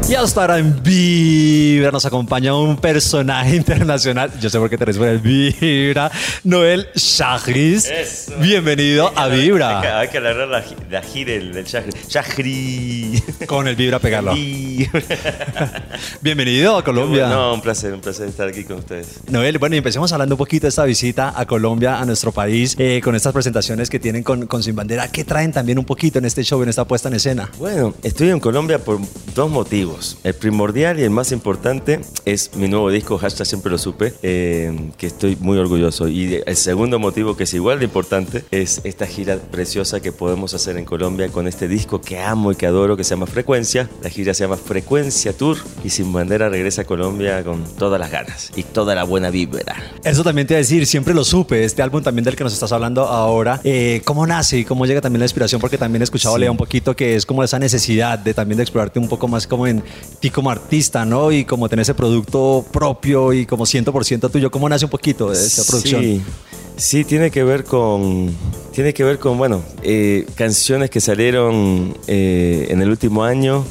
[0.10, 4.32] Y hasta ahora en Vibra nos acompaña un personaje internacional.
[4.42, 6.12] Yo sé por qué te responde Vibra.
[6.44, 7.86] Noel Shahris.
[7.86, 8.34] Eso.
[8.40, 10.00] Bienvenido a Hay que- Vibra.
[10.00, 11.92] Hay que alargar la, la gira del, del Shahri.
[12.10, 13.24] Shahri.
[13.48, 14.34] Con el Vibra pegarlo.
[14.34, 15.02] Vibra.
[16.22, 17.28] Bienvenido a Colombia.
[17.30, 19.20] No, un placer, un placer estar aquí con ustedes.
[19.30, 22.76] Noel, bueno, y empecemos hablando un poquito de esta visita a Colombia, a nuestro país,
[22.78, 25.10] eh, con estas presentaciones que tienen con, con Sin Bandera.
[25.10, 27.50] ¿Qué traen también un poquito en este show, en esta puesta en escena?
[27.58, 29.00] Bueno, estoy en Colombia por
[29.34, 30.18] dos motivos.
[30.26, 34.92] El primordial y el más importante es mi nuevo disco, hashtag siempre lo supe, eh,
[34.98, 36.10] que estoy muy orgulloso.
[36.10, 40.54] Y el segundo motivo, que es igual de importante, es esta gira preciosa que podemos
[40.54, 43.90] hacer en Colombia con este disco que amo y que adoro, que se llama Frecuencia.
[44.04, 48.12] La gira se llama Frecuencia Tour y Sin Bandera regresa a Colombia con todas las
[48.12, 49.82] ganas y toda la buena vibra.
[50.04, 52.54] Eso también te iba a decir, siempre lo supe, este álbum también del que nos
[52.54, 55.60] estás hablando ahora, eh, ¿cómo nace y cómo llega también la inspiración?
[55.60, 56.42] Porque también he escuchado, Sí.
[56.42, 59.48] Lea, un poquito que es como esa necesidad de también de explorarte un poco más
[59.48, 59.84] como en
[60.20, 61.32] ti como artista, ¿no?
[61.32, 64.50] Y como tener ese producto propio y como 100% tuyo.
[64.50, 66.02] ¿Cómo nace un poquito de esta producción?
[66.02, 66.22] Sí,
[66.78, 68.34] sí, tiene que ver con,
[68.74, 73.66] tiene que ver con, bueno, eh, canciones que salieron eh, en el último año.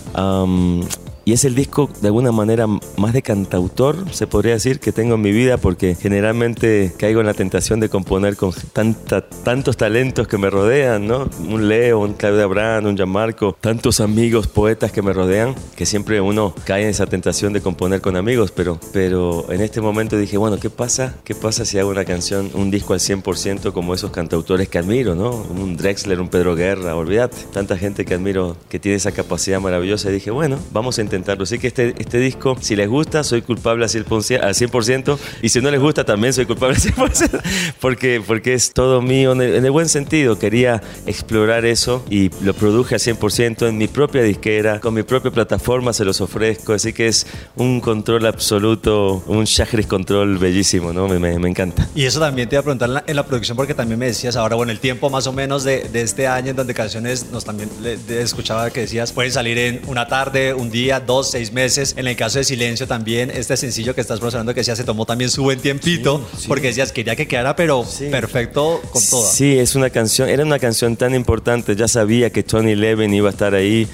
[1.30, 5.14] Y es el disco de alguna manera más de cantautor, se podría decir, que tengo
[5.14, 10.26] en mi vida porque generalmente caigo en la tentación de componer con tanta, tantos talentos
[10.26, 11.30] que me rodean, ¿no?
[11.48, 16.20] Un Leo, un Claudio Abraham, un Gianmarco, tantos amigos, poetas que me rodean, que siempre
[16.20, 20.36] uno cae en esa tentación de componer con amigos, pero, pero en este momento dije,
[20.36, 21.14] bueno, ¿qué pasa?
[21.22, 25.14] ¿Qué pasa si hago una canción, un disco al 100% como esos cantautores que admiro,
[25.14, 25.30] ¿no?
[25.30, 27.36] Un Drexler, un Pedro Guerra, olvídate.
[27.52, 31.19] Tanta gente que admiro que tiene esa capacidad maravillosa y dije, bueno, vamos a intentar
[31.20, 31.44] presentarlo.
[31.44, 35.48] Así que este, este disco, si les gusta, soy culpable al 100%, al 100%, y
[35.48, 37.40] si no les gusta, también soy culpable al 100%,
[37.80, 40.38] porque, porque es todo mío, en el, en el buen sentido.
[40.38, 45.30] Quería explorar eso y lo produje al 100% en mi propia disquera, con mi propia
[45.30, 46.72] plataforma, se los ofrezco.
[46.72, 51.08] Así que es un control absoluto, un chakris control bellísimo, ¿no?
[51.08, 51.88] Me, me- me encanta.
[51.94, 54.06] Y eso también te iba a preguntar en la, en la producción porque también me
[54.06, 57.26] decías ahora, bueno, el tiempo más o menos de, de este año en donde canciones
[57.32, 61.30] nos también le- de- escuchaba que decías pueden salir en una tarde, un día, dos,
[61.30, 61.94] seis meses.
[61.96, 65.06] En el caso de Silencio también, este sencillo que estás promocionando que decías se tomó
[65.06, 69.30] también su buen tiempito porque decías quería que quedara pero perfecto con todo.
[69.30, 71.76] Sí, es una canción, era una canción tan importante.
[71.76, 73.86] Ya sabía que Tony Levin iba a estar ahí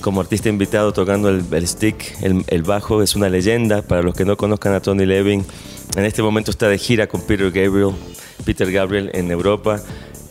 [0.00, 3.02] como artista invitado tocando el, el stick, el, el bajo.
[3.02, 3.82] Es una leyenda.
[3.82, 5.44] Para los que no conozcan a Tony Levin,
[5.96, 7.92] en este momento está de gira con Peter Gabriel,
[8.44, 9.82] Peter Gabriel en Europa.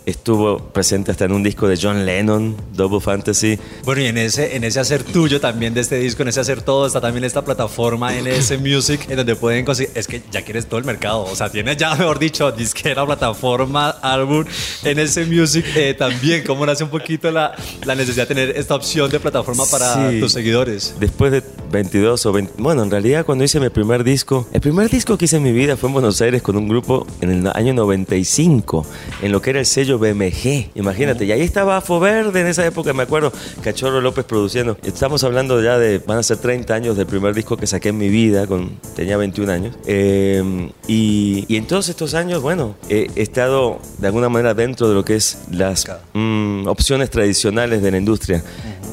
[0.06, 3.58] Estuvo presente hasta en un disco de John Lennon, Double Fantasy.
[3.84, 6.62] Bueno, y en ese, en ese hacer tuyo también de este disco, en ese hacer
[6.62, 9.92] todo, está también esta plataforma NS Music, en donde pueden conseguir.
[9.96, 11.24] Es que ya quieres todo el mercado.
[11.24, 14.46] O sea, tienes ya, mejor dicho, disquera, plataforma, álbum,
[14.84, 15.66] NS Music.
[15.76, 19.64] eh, también, ¿cómo nace un poquito la, la necesidad de tener esta opción de plataforma
[19.72, 20.20] para Sí.
[20.20, 20.94] tus seguidores?
[21.00, 21.42] Después de
[21.72, 22.54] 22 o 20...
[22.58, 25.52] Bueno, en realidad cuando hice mi primer disco, el primer disco que hice en mi
[25.52, 28.86] vida fue en Buenos Aires con un grupo en el año 95,
[29.22, 31.26] en lo que era el sello BMG, imagínate.
[31.26, 34.78] Y ahí estaba Afo Verde en esa época, me acuerdo, Cachorro López produciendo.
[34.84, 37.98] Estamos hablando ya de, van a ser 30 años del primer disco que saqué en
[37.98, 39.76] mi vida, con, tenía 21 años.
[39.86, 44.96] Eh, y, y en todos estos años, bueno, he, estado de alguna manera dentro de
[44.96, 48.44] lo que es las mm, opciones tradicionales de la industria.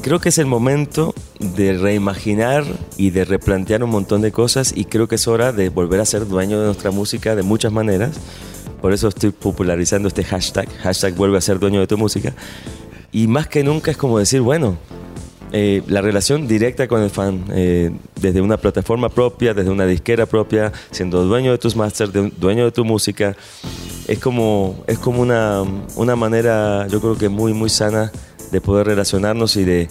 [0.01, 2.62] Creo que es el momento de reimaginar
[2.97, 6.05] y de replantear un montón de cosas y creo que es hora de volver a
[6.05, 8.17] ser dueño de nuestra música de muchas maneras.
[8.81, 12.33] Por eso estoy popularizando este hashtag, hashtag vuelve a ser dueño de tu música.
[13.11, 14.77] Y más que nunca es como decir, bueno,
[15.55, 20.25] eh, la relación directa con el fan, eh, desde una plataforma propia, desde una disquera
[20.25, 23.35] propia, siendo dueño de tus masters, dueño de tu música,
[24.07, 25.63] es como, es como una,
[25.95, 28.11] una manera, yo creo que muy, muy sana
[28.51, 29.89] de poder relacionarnos y de,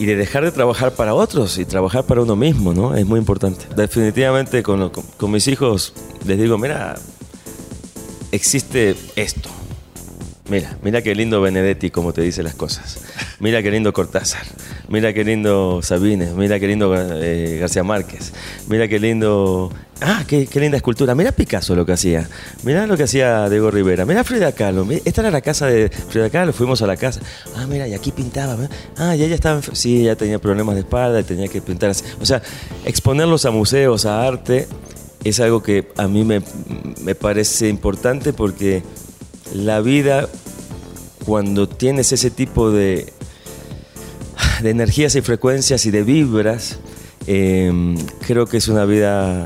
[0.00, 2.96] y de dejar de trabajar para otros y trabajar para uno mismo, ¿no?
[2.96, 3.66] Es muy importante.
[3.76, 5.92] Definitivamente con, con mis hijos
[6.24, 6.96] les digo, mira,
[8.32, 9.50] existe esto.
[10.48, 13.02] Mira, mira qué lindo Benedetti como te dice las cosas.
[13.40, 14.42] Mira qué lindo Cortázar.
[14.88, 16.32] Mira qué lindo Sabines.
[16.32, 18.32] Mira qué lindo eh, García Márquez.
[18.68, 19.70] Mira qué lindo...
[20.02, 21.14] Ah, qué, linda escultura.
[21.14, 22.28] Mira Picasso lo que hacía.
[22.62, 24.06] Mira lo que hacía Diego Rivera.
[24.06, 24.86] Mira Frida Kahlo.
[25.04, 26.52] Esta era la casa de Frida Kahlo.
[26.52, 27.20] Fuimos a la casa.
[27.56, 28.56] Ah, mira, y aquí pintaba.
[28.96, 29.60] Ah, y ella estaba...
[29.72, 32.04] Sí, ella tenía problemas de espalda y tenía que pintar así.
[32.20, 32.40] O sea,
[32.84, 34.66] exponerlos a museos, a arte,
[35.22, 36.40] es algo que a mí me,
[37.02, 38.82] me parece importante porque
[39.52, 40.28] la vida,
[41.26, 43.12] cuando tienes ese tipo de,
[44.62, 46.78] de energías y frecuencias y de vibras,
[47.26, 47.94] eh,
[48.26, 49.44] creo que es una vida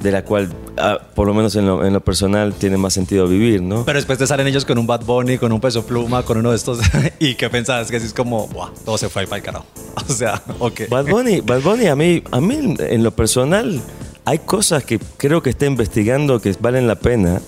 [0.00, 3.28] de la cual, ah, por lo menos en lo, en lo personal, tiene más sentido
[3.28, 3.84] vivir, ¿no?
[3.84, 6.50] Pero después te salen ellos con un Bad Bunny, con un peso pluma, con uno
[6.50, 6.80] de estos.
[7.18, 7.90] ¿Y qué pensabas?
[7.90, 9.66] Que así es como, Buah, todo se fue ahí para el carajo.
[10.08, 10.82] O sea, ok.
[10.88, 13.80] Bad Bunny, Bad Bunny a mí, a mí en lo personal
[14.24, 17.40] hay cosas que creo que está investigando que valen la pena.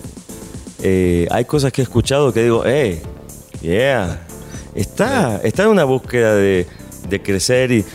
[0.81, 3.01] Eh, hay cosas que he escuchado que digo, hey,
[3.61, 4.21] yeah,
[4.75, 6.67] está, está en una búsqueda de,
[7.09, 7.85] de crecer y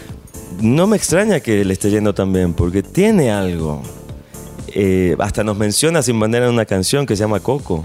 [0.60, 3.82] no me extraña que le esté yendo tan bien porque tiene algo.
[4.74, 7.82] Eh, hasta nos menciona sin manera en una canción que se llama Coco,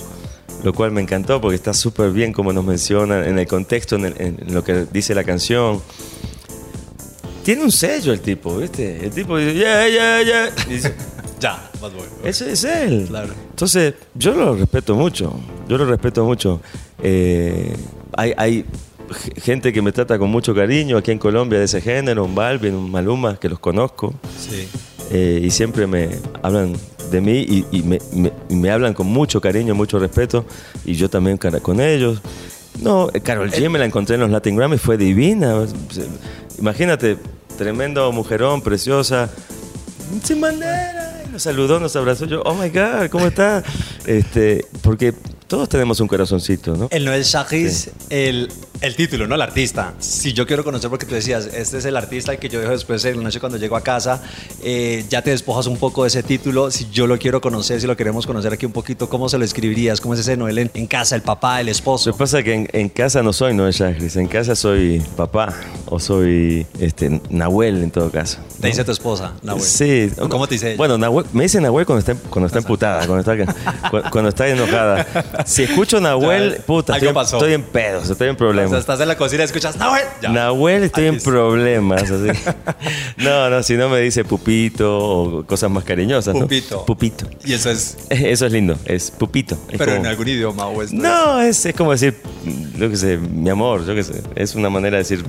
[0.63, 4.05] lo cual me encantó porque está súper bien como nos menciona en el contexto, en,
[4.05, 5.81] el- en lo que dice la canción.
[7.43, 9.05] Tiene un sello el tipo, ¿viste?
[9.05, 10.49] El tipo dice, ya, ya, ya.
[10.69, 10.93] Y dice,
[11.41, 12.05] Ya, Bad Bunny.
[12.23, 13.05] ese es él.
[13.09, 13.33] Claro.
[13.49, 15.37] Entonces, yo lo respeto mucho.
[15.67, 16.61] Yo lo respeto mucho.
[17.01, 17.75] Eh,
[18.15, 18.65] hay, hay
[19.41, 22.75] gente que me trata con mucho cariño aquí en Colombia de ese género, un Balvin,
[22.75, 24.13] un Maluma, que los conozco.
[24.39, 24.69] Sí.
[25.13, 26.09] Eh, y siempre me
[26.41, 26.75] hablan
[27.11, 30.43] de mí y, y me, me- y me hablan con mucho cariño, mucho respeto.
[30.85, 32.19] Y yo también con ellos.
[32.81, 35.53] No, eh, Carol G me la encontré en los Latin Grammy, fue divina.
[36.59, 37.17] Imagínate,
[37.57, 39.29] tremendo mujerón, preciosa.
[40.23, 41.23] Sin bandera.
[41.27, 42.25] Y Nos saludó, nos abrazó.
[42.25, 43.63] Yo, oh my God, ¿cómo está?
[44.05, 45.13] Este, porque
[45.47, 46.89] todos tenemos un corazoncito, ¿no?
[46.91, 48.49] El Noel Shahis, el,
[48.81, 49.35] el título, ¿no?
[49.35, 49.93] El artista.
[49.99, 53.01] Si yo quiero conocer, porque tú decías, este es el artista que yo dejo después
[53.03, 54.21] de la noche cuando llego a casa,
[54.61, 56.69] eh, ya te despojas un poco de ese título.
[56.69, 59.45] Si yo lo quiero conocer, si lo queremos conocer aquí un poquito, ¿cómo se lo
[59.45, 60.01] escribirías?
[60.01, 62.11] ¿Cómo es ese Noel en, en casa, el papá, el Lo esposo?
[62.11, 65.53] que pasa es que en, en casa no soy Noel Chagris, en casa soy papá
[65.85, 68.39] o soy este, Nahuel en todo caso.
[68.59, 69.63] Te dice tu esposa, Nahuel.
[69.63, 70.11] Sí.
[70.19, 70.77] ¿O ¿Cómo te dice ella?
[70.77, 73.53] Bueno, Nahuel- me dice Nahuel cuando está, cuando está emputada, cuando está,
[73.89, 75.05] cu- cuando está enojada.
[75.45, 77.37] Si escucho Nahuel, puta, estoy, pasó.
[77.37, 78.62] estoy en pedos, estoy en problemas.
[78.69, 80.03] Sea, estás en la cocina y escuchas, Nahuel.
[80.21, 80.29] Ya.
[80.29, 82.03] Nahuel, estoy Aquí en problemas.
[82.03, 82.29] así.
[83.17, 86.33] No, no, si no me dice pupito o cosas más cariñosas.
[86.33, 86.41] ¿no?
[86.41, 86.85] Pupito.
[86.85, 87.27] Pupito.
[87.45, 89.55] Y eso es, Eso es lindo, es pupito.
[89.69, 92.15] Es pero en algún idioma o esto No, es, es como decir,
[92.77, 94.21] yo qué sé, mi amor, yo qué sé.
[94.35, 95.23] Es una manera de decir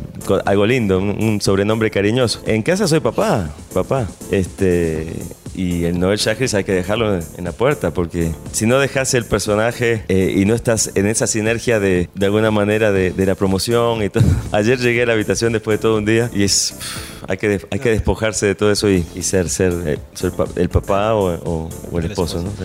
[0.44, 2.42] algo lindo, un, un sobrenombre cariñoso.
[2.46, 4.06] En casa soy papá, papá.
[4.30, 5.12] Este.
[5.54, 9.24] Y el Noel Chagris hay que dejarlo en la puerta, porque si no dejas el
[9.24, 13.34] personaje eh, y no estás en esa sinergia de, de alguna manera de, de la
[13.34, 14.24] promoción y todo.
[14.52, 16.74] Ayer llegué a la habitación después de todo un día y es.
[17.28, 20.68] Hay, que, hay que despojarse de todo eso y, y ser, ser, eh, ser el
[20.68, 22.50] papá o, o- o el esposo, ¿no?
[22.50, 22.52] O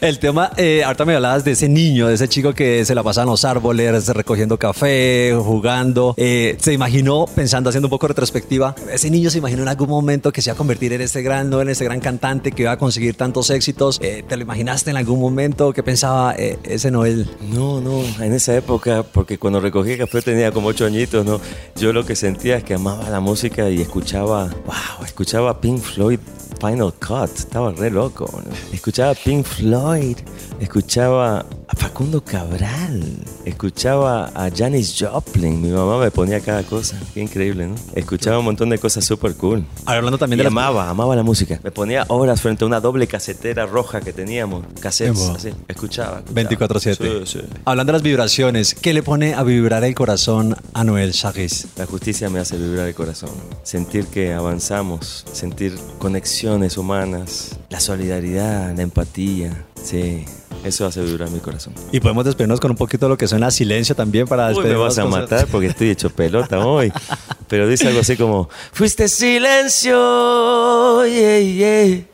[0.00, 2.94] sea, El tema, eh, ahorita me hablabas de ese niño, de ese chico que se
[2.94, 6.14] la pasaba en los árboles, recogiendo café, jugando.
[6.16, 10.32] Eh, se imaginó, pensando, haciendo un poco retrospectiva, ese niño se imaginó en algún momento
[10.32, 11.60] que se iba a convertir en este gran, ¿no?
[11.60, 13.98] en este gran cantante que iba a conseguir tantos éxitos.
[14.02, 15.72] Eh, ¿Te lo imaginaste en algún momento?
[15.72, 17.28] ¿Qué pensaba eh, ese Noel?
[17.52, 21.40] No, no, en esa época, porque cuando recogí café tenía como ocho añitos, ¿no?
[21.76, 26.18] Yo lo que sentía es que amaba la música y escuchaba, wow, escuchaba Pink Floyd
[26.60, 28.30] Final Cut, estaba re loco.
[28.32, 28.52] ¿no?
[28.72, 30.18] Escuchaba Pink Floyd,
[30.60, 33.02] escuchaba a Facundo Cabral,
[33.44, 37.76] escuchaba a Janis Joplin, mi mamá me ponía cada cosa, qué increíble, ¿no?
[37.94, 39.64] Escuchaba un montón de cosas súper cool.
[39.86, 41.60] Ahora, hablando también Y de amaba, amaba la música.
[41.62, 46.22] Me ponía horas frente a una doble casetera roja que teníamos, cassettes, así, escuchaba.
[46.26, 46.68] escuchaba.
[46.78, 47.24] 24-7.
[47.24, 47.46] Sí, sí.
[47.64, 51.68] Hablando de las vibraciones, ¿qué le pone a vibrar el corazón a Noel Chagris?
[51.76, 53.30] La justicia me hace vibrar el corazón.
[53.62, 59.64] Sentir que avanzamos, sentir conexiones humanas, la solidaridad, la empatía.
[59.82, 60.24] Sí,
[60.64, 61.74] eso hace vibrar mi corazón.
[61.92, 64.54] Y podemos despedirnos con un poquito de lo que suena silencio también para Uy, me
[64.54, 64.96] despedirnos.
[64.96, 66.92] vas a matar porque estoy hecho pelota hoy.
[67.48, 72.04] Pero dice algo así como: Fuiste silencio, yeah, yeah.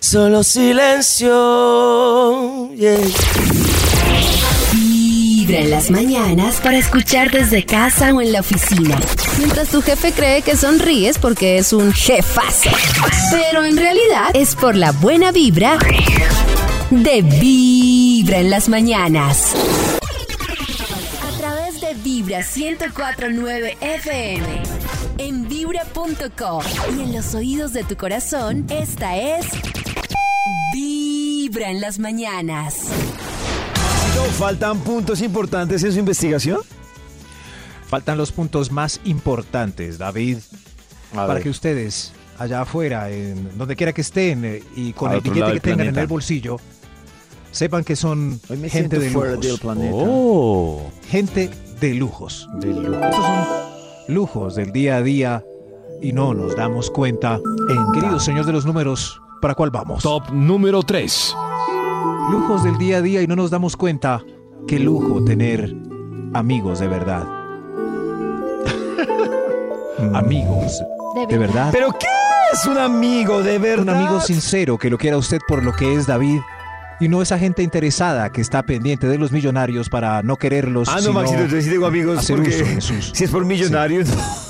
[0.00, 1.32] Solo silencio,
[2.74, 2.98] yeah.
[5.44, 8.96] Vibra en las mañanas para escuchar desde casa o en la oficina.
[9.38, 12.70] Mientras tu jefe cree que sonríes porque es un jefazo.
[13.32, 15.78] Pero en realidad es por la buena vibra
[16.90, 19.52] de Vibra en las mañanas.
[21.26, 24.62] A través de Vibra 1049 FM.
[25.18, 26.62] En vibra.com
[26.96, 29.46] y en los oídos de tu corazón, esta es
[30.72, 32.76] Vibra en las mañanas.
[34.16, 36.58] No, ¿Faltan puntos importantes en su investigación?
[37.88, 40.38] Faltan los puntos más importantes, David,
[41.12, 41.42] A para ver.
[41.42, 45.32] que ustedes allá afuera, en donde quiera que estén eh, y con Al el otro
[45.32, 46.00] billete que del tengan en planeta.
[46.02, 46.56] el bolsillo,
[47.50, 49.46] sepan que son Hoy me gente siento de fuera lujos.
[49.46, 49.94] del planeta.
[49.96, 50.90] Oh.
[51.08, 51.50] Gente
[51.80, 52.48] de lujos.
[52.60, 52.92] De lujo.
[53.04, 53.46] Estos son
[54.14, 55.44] lujos del día a día
[56.00, 57.38] y no nos damos cuenta.
[57.68, 60.02] En Queridos señores de los números, ¿para cuál vamos?
[60.02, 61.34] Top número 3.
[62.30, 64.22] Lujos del día a día y no nos damos cuenta.
[64.66, 65.74] Qué lujo tener
[66.34, 67.26] amigos de verdad.
[70.14, 70.82] amigos
[71.28, 71.70] de verdad.
[71.72, 72.06] ¿Pero qué
[72.52, 73.82] es un amigo de verdad?
[73.82, 76.40] Un amigo sincero que lo quiera usted por lo que es David
[77.00, 80.88] y no esa gente interesada que está pendiente de los millonarios para no quererlos.
[80.88, 84.41] Ah, no, sino Maxito, entonces sí tengo amigos porque uso si es por millonarios, ¿Sí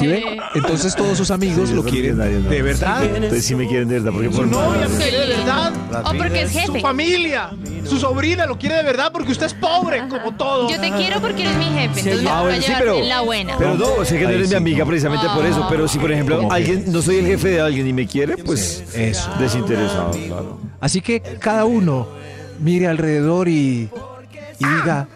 [0.00, 0.40] ve?
[0.54, 3.04] Entonces todos sus amigos Sí, lo quieren de verdad.
[3.04, 5.72] entonces sí me quieren de verdad porque por novia lo quiere de verdad.
[6.04, 6.80] O porque es Su jefe.
[6.80, 7.50] familia,
[7.84, 10.68] su sobrina lo quiere de verdad porque usted es pobre como todo.
[10.70, 12.82] Yo te quiero porque eres mi jefe, entonces me Ah, voy a bueno, sí, llevar
[12.82, 13.54] pero- en la buena.
[13.58, 16.12] Pero no, sé que no eres sí, mi amiga precisamente por eso, pero si por
[16.12, 16.54] ejemplo ¿Cómo que?
[16.54, 19.30] alguien, no soy el jefe de alguien y me quiere, pues Eso.
[19.38, 20.58] desinteresado, claro.
[20.80, 22.08] Así que cada uno
[22.60, 23.88] mire alrededor y,
[24.58, 25.08] y diga,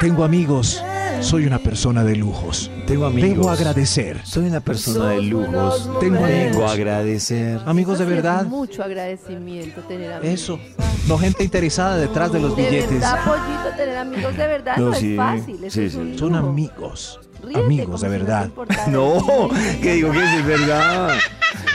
[0.00, 0.82] tengo amigos,
[1.20, 2.70] soy una persona de lujos.
[2.90, 3.30] Tengo amigos.
[3.30, 4.20] Debo agradecer.
[4.24, 5.88] Soy una persona de lujos.
[6.00, 6.70] Tengo Vengo amigos.
[6.70, 7.60] a agradecer.
[7.64, 8.44] Amigos de verdad.
[8.46, 10.40] Mucho agradecimiento tener amigos.
[10.40, 10.58] Eso.
[11.06, 12.90] No gente interesada detrás de los De billetes.
[12.90, 15.64] verdad, pollito, tener amigos de verdad no, No, sí, es fácil.
[15.64, 15.98] Eso sí, es sí.
[15.98, 17.20] un Son amigos.
[17.44, 18.44] Ríete amigos de no verdad.
[18.46, 18.86] importara.
[18.88, 19.48] No,
[19.82, 21.14] que digo que es de verdad.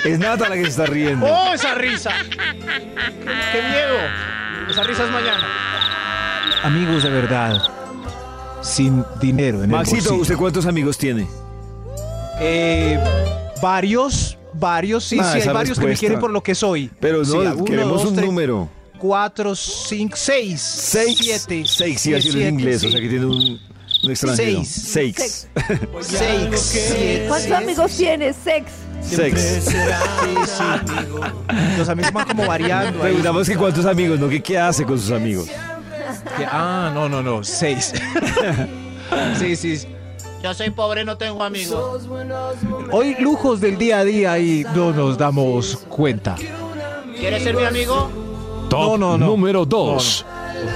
[0.03, 1.25] Es Nata la que se está riendo.
[1.25, 2.11] ¡Oh, esa risa!
[2.29, 4.69] ¡Qué miedo!
[4.69, 5.47] Esa risa es mañana.
[6.63, 7.57] Amigos de verdad.
[8.65, 10.21] Sin dinero en el Maxito, bolsillo.
[10.21, 11.27] ¿usted cuántos amigos tiene?
[12.39, 12.99] Eh,
[13.61, 16.89] varios, varios, sí, Ah, sí, hay varios que me quieren por lo que soy.
[16.99, 18.67] Pero no, Sí, uno, queremos dos, un tres, número.
[18.97, 20.59] Cuatro, cinco, seis.
[20.61, 21.17] Seis.
[21.21, 21.63] Siete.
[21.67, 22.87] Seis, sí, así en inglés, sí.
[22.87, 23.59] o sea que tiene un,
[24.03, 24.63] un extranjero.
[24.65, 24.67] Seis.
[24.69, 25.47] Seis.
[26.01, 27.25] Seis, siete.
[27.27, 28.35] ¿Cuántos amigos tienes?
[28.43, 28.65] Sex.
[29.01, 29.35] Seis.
[29.69, 29.75] Sí.
[31.77, 32.99] Los amigos van como variando.
[32.99, 35.47] Preguntamos que cuántos amigos, no que qué hace con sus amigos.
[36.37, 37.93] Que- ah, no, no, no, seis.
[39.39, 39.87] sí, sí.
[40.43, 42.07] Yo soy pobre, no tengo amigos.
[42.91, 46.35] Hoy lujos del día a día y no nos damos cuenta.
[47.17, 48.09] ¿Quieres ser mi amigo?
[48.69, 49.25] Top No, no, no.
[49.27, 50.25] número 2.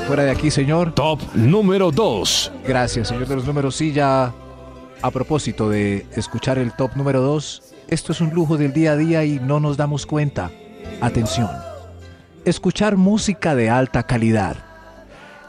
[0.08, 0.94] Fuera de aquí, señor.
[0.94, 2.52] Top número 2.
[2.68, 3.76] Gracias, señor de los números.
[3.76, 4.34] Sí, ya
[5.02, 8.96] a propósito de escuchar el top número 2, esto es un lujo del día a
[8.98, 10.52] día y no nos damos cuenta.
[11.00, 11.50] Atención.
[12.44, 14.58] Escuchar música de alta calidad.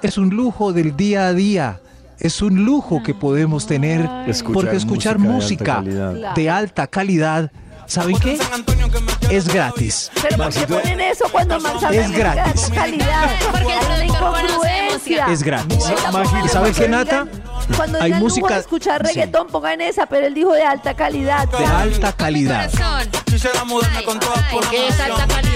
[0.03, 1.81] Es un lujo del día a día.
[2.19, 6.35] Es un lujo que podemos tener Escuchar porque escuchar música, música de alta calidad.
[6.35, 7.53] de alta calidad,
[7.87, 8.39] ¿saben qué?
[9.31, 10.11] Es gratis.
[10.21, 12.69] Pero ¿por qué ponen eso cuando Manzana Es gratis.
[12.71, 13.31] de calidad?
[13.51, 15.27] Porque Hay una incongruencia.
[15.27, 15.77] Es gratis.
[15.89, 17.27] Esa Maggi, pongan- ¿sabe qué, cuando Nata?
[17.77, 19.15] Cuando Hay digan música- lujo escuchar sí.
[19.15, 21.49] reggaetón, pongan esa, pero él dijo de alta calidad.
[21.49, 22.69] De alta calidad.
[22.71, 23.63] ¿Qué es alta
[25.23, 25.47] calidad?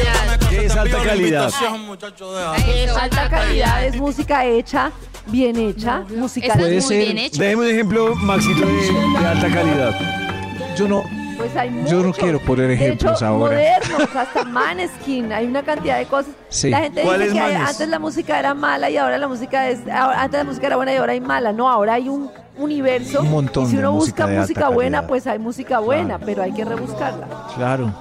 [0.51, 1.51] ¿Qué es alta calidad?
[2.69, 4.93] Es alta calidad, es música hecha,
[5.27, 7.15] bien hecha, música Está Puede muy ser-.
[7.33, 10.01] Déjeme un ejemplo, Maxito, de, de alta calidad.
[10.77, 11.03] Yo no,
[11.37, 13.55] Pues hay Yo no quiero poner De ejemplos hecho, ahora.
[13.57, 16.33] modernos, hasta Maneskin, hay una cantidad de cosas.
[16.49, 16.71] Sí.
[16.71, 17.69] La gente ¿Cuál dice es que Manes?
[17.71, 20.77] antes la música era mala y ahora la música es ahora- antes la música era
[20.77, 21.53] buena y ahora hay mala.
[21.53, 23.21] No, ahora hay un universo.
[23.23, 25.09] Un montón y si de uno música busca de alta música buena, calidad.
[25.09, 27.27] pues hay música buena, pero hay que rebuscarla.
[27.57, 27.93] Claro.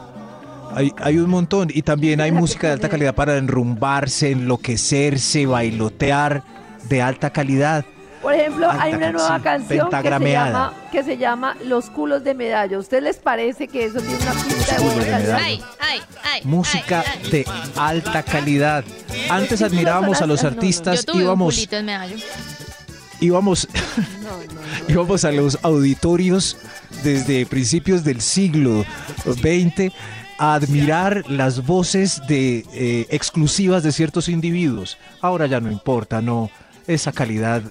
[0.75, 1.69] Hay, hay un montón.
[1.73, 6.43] Y también hay música de alta calidad para enrumbarse, enloquecerse, bailotear
[6.89, 7.85] de alta calidad.
[8.23, 12.23] Por ejemplo, Alta hay una nueva canción, que se, llama, que se llama Los culos
[12.23, 12.77] de medalla.
[12.77, 15.37] ¿A ¿Usted les parece que eso tiene una pinta de buena de canción?
[15.41, 16.41] Ay, ay, ay.
[16.45, 17.31] Música ay, ay.
[17.31, 17.45] de
[17.75, 18.85] alta calidad.
[19.29, 20.61] Antes admirábamos a los no, no, no.
[20.61, 22.15] Yo artistas, tuve un íbamos, culito en medallo.
[23.19, 23.67] íbamos,
[24.23, 24.61] No, no, no.
[24.87, 26.55] íbamos a los auditorios
[27.03, 28.85] desde principios del siglo
[29.25, 29.91] XX
[30.37, 34.97] a admirar las voces de eh, exclusivas de ciertos individuos.
[35.19, 36.49] Ahora ya no importa, no,
[36.87, 37.61] esa calidad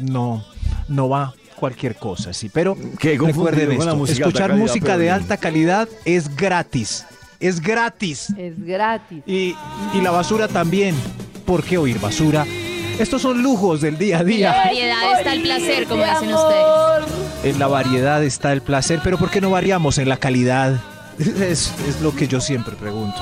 [0.00, 0.44] no,
[0.88, 2.48] no va cualquier cosa, sí.
[2.48, 7.04] Pero recuerden esto, música escuchar calidad, música de alta calidad es gratis,
[7.40, 8.32] es gratis.
[8.36, 9.22] Es gratis.
[9.26, 9.54] Y,
[9.94, 10.94] y la basura también.
[11.44, 12.46] ¿Por qué oír basura?
[12.98, 14.50] Estos son lujos del día a En la día.
[14.50, 16.64] variedad está el placer, como dicen ustedes.
[17.44, 20.80] En la variedad está el placer, pero ¿por qué no variamos en la calidad?
[21.18, 23.18] Es, es lo que yo siempre pregunto.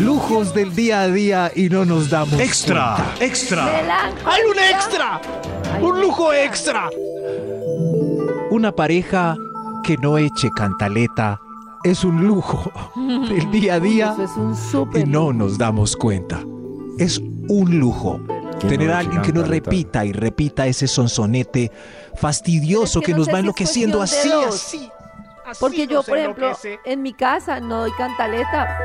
[0.00, 3.24] Lujos del día a día y no nos damos Extra, cuenta.
[3.24, 3.64] extra.
[3.64, 4.32] Melancolía.
[4.32, 5.20] ¡Hay un extra!
[5.80, 6.90] ¡Un lujo extra!
[8.50, 9.36] Una pareja
[9.84, 11.40] que no eche cantaleta
[11.84, 16.42] es un lujo del día a día Eso es un y no nos damos cuenta.
[16.98, 18.20] Es un lujo.
[18.68, 21.70] Tener no a alguien que nos repita y repita ese sonsonete
[22.16, 24.90] fastidioso Es que que, no nos sé va enloqueciendo así, así.
[25.60, 28.78] Porque yo, por ejemplo, en mi casa no doy cantaleta,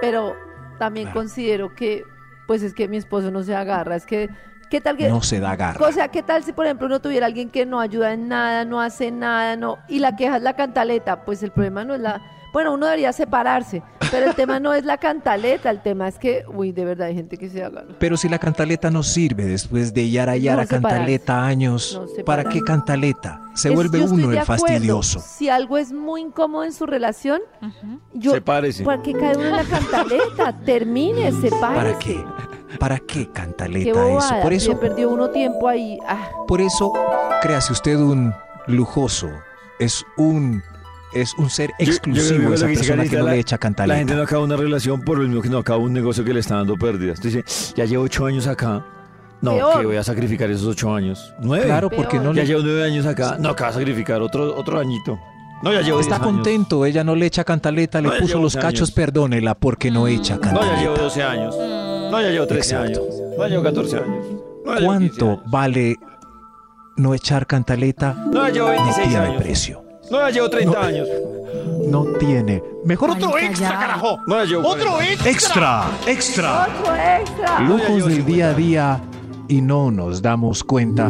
[0.00, 0.36] pero
[0.78, 2.04] también considero que,
[2.46, 3.96] pues es que mi esposo no se agarra.
[3.96, 4.30] Es que,
[4.70, 5.08] ¿qué tal que.?
[5.08, 5.86] No se da garra.
[5.86, 8.64] O sea, ¿qué tal si, por ejemplo, uno tuviera alguien que no ayuda en nada,
[8.64, 11.24] no hace nada, no y la queja es la cantaleta?
[11.24, 12.20] Pues el problema no es la...
[12.54, 16.44] Bueno, uno debería separarse, pero el tema no es la cantaleta, el tema es que,
[16.54, 17.88] uy, de verdad hay gente que se agarra.
[17.98, 22.24] Pero si la cantaleta no sirve después de yara yara No, cantaleta años, No.
[22.24, 23.40] ¿para qué cantaleta?
[23.54, 24.64] Se Es- vuelve uno el acuerdo.
[24.64, 25.20] fastidioso.
[25.20, 27.40] Si algo es muy incómodo en su relación,
[28.12, 28.30] yo...
[28.30, 28.84] Sepárese.
[28.84, 30.52] ¿Para qué cae uno en la cantaleta?
[30.64, 31.58] Termine, sepárese.
[31.60, 32.24] ¿Para qué?
[32.78, 34.28] ¿Para qué Qué cantaleta bobada.
[34.36, 34.42] eso?
[34.42, 35.98] Por eso, perdió uno tiempo ahí.
[36.08, 36.92] Ah, por eso,
[37.42, 38.32] créase usted un
[38.66, 39.28] lujoso.
[39.78, 40.62] Es un
[41.14, 43.56] es un ser Yo- yo exclusivo que esa que persona que no la- le echa
[43.56, 44.14] La gente cantaleta.
[44.14, 46.56] no acaba una relación por lo mismo que no acaba un negocio que le está
[46.56, 47.18] dando pérdidas.
[47.18, 48.84] Entonces dice, ya llevo ocho años acá.
[49.40, 49.80] No, Peor.
[49.80, 51.34] que voy a sacrificar esos ocho años.
[51.40, 51.66] Nueve.
[51.66, 53.36] Claro, porque no Ya le llevo nueve años acá.
[53.38, 55.18] No, que va a sacrificar otro, otro añito.
[55.62, 56.34] No, ya llevo está 10 años.
[56.36, 58.90] contento, ella no le echa cantaleta, le No, puso los 11 cachos, años.
[58.92, 61.02] perdónela porque no echa No, ya llevo cantaleta.
[61.02, 61.56] 12 años.
[61.56, 63.00] No, ya llevo 13 Exacto.
[63.02, 63.14] años.
[63.36, 64.06] No, ya llevo 14 años.
[64.06, 65.50] No, ya llevo 15 ¿Cuánto años.
[65.50, 65.96] vale
[66.96, 68.14] no echar cantaleta?
[68.32, 69.42] No, ya llevo No 26 tiene años.
[69.42, 69.83] precio.
[70.10, 70.86] No, ya llevo 30 No.
[70.86, 71.08] años.
[71.88, 72.62] No tiene.
[72.84, 73.78] Mejor otro extra, ya.
[73.78, 74.18] carajo.
[74.26, 75.28] No, ya llevo Otro 40.
[75.28, 75.84] extra.
[76.06, 76.62] Extra, extra.
[76.80, 77.60] otro extra.
[77.60, 79.00] Lujos del día a 50 día
[79.48, 81.08] y no nos damos cuenta.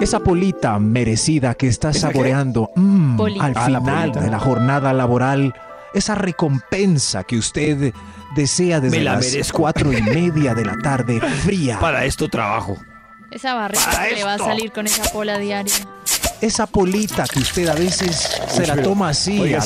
[0.00, 5.54] Esa polita merecida que estás saboreando mm, al Ah, la final de la jornada laboral,
[5.92, 7.92] esa recompensa que usted
[8.34, 9.58] desea desde Me la las merezco.
[9.58, 11.78] cuatro y media de la tarde fría.
[11.78, 12.76] Para esto trabajo.
[13.30, 15.74] Esa barriga que le va a salir con esa pola diaria.
[16.40, 19.62] Esa polita que usted a veces se la pero, toma así, oiga,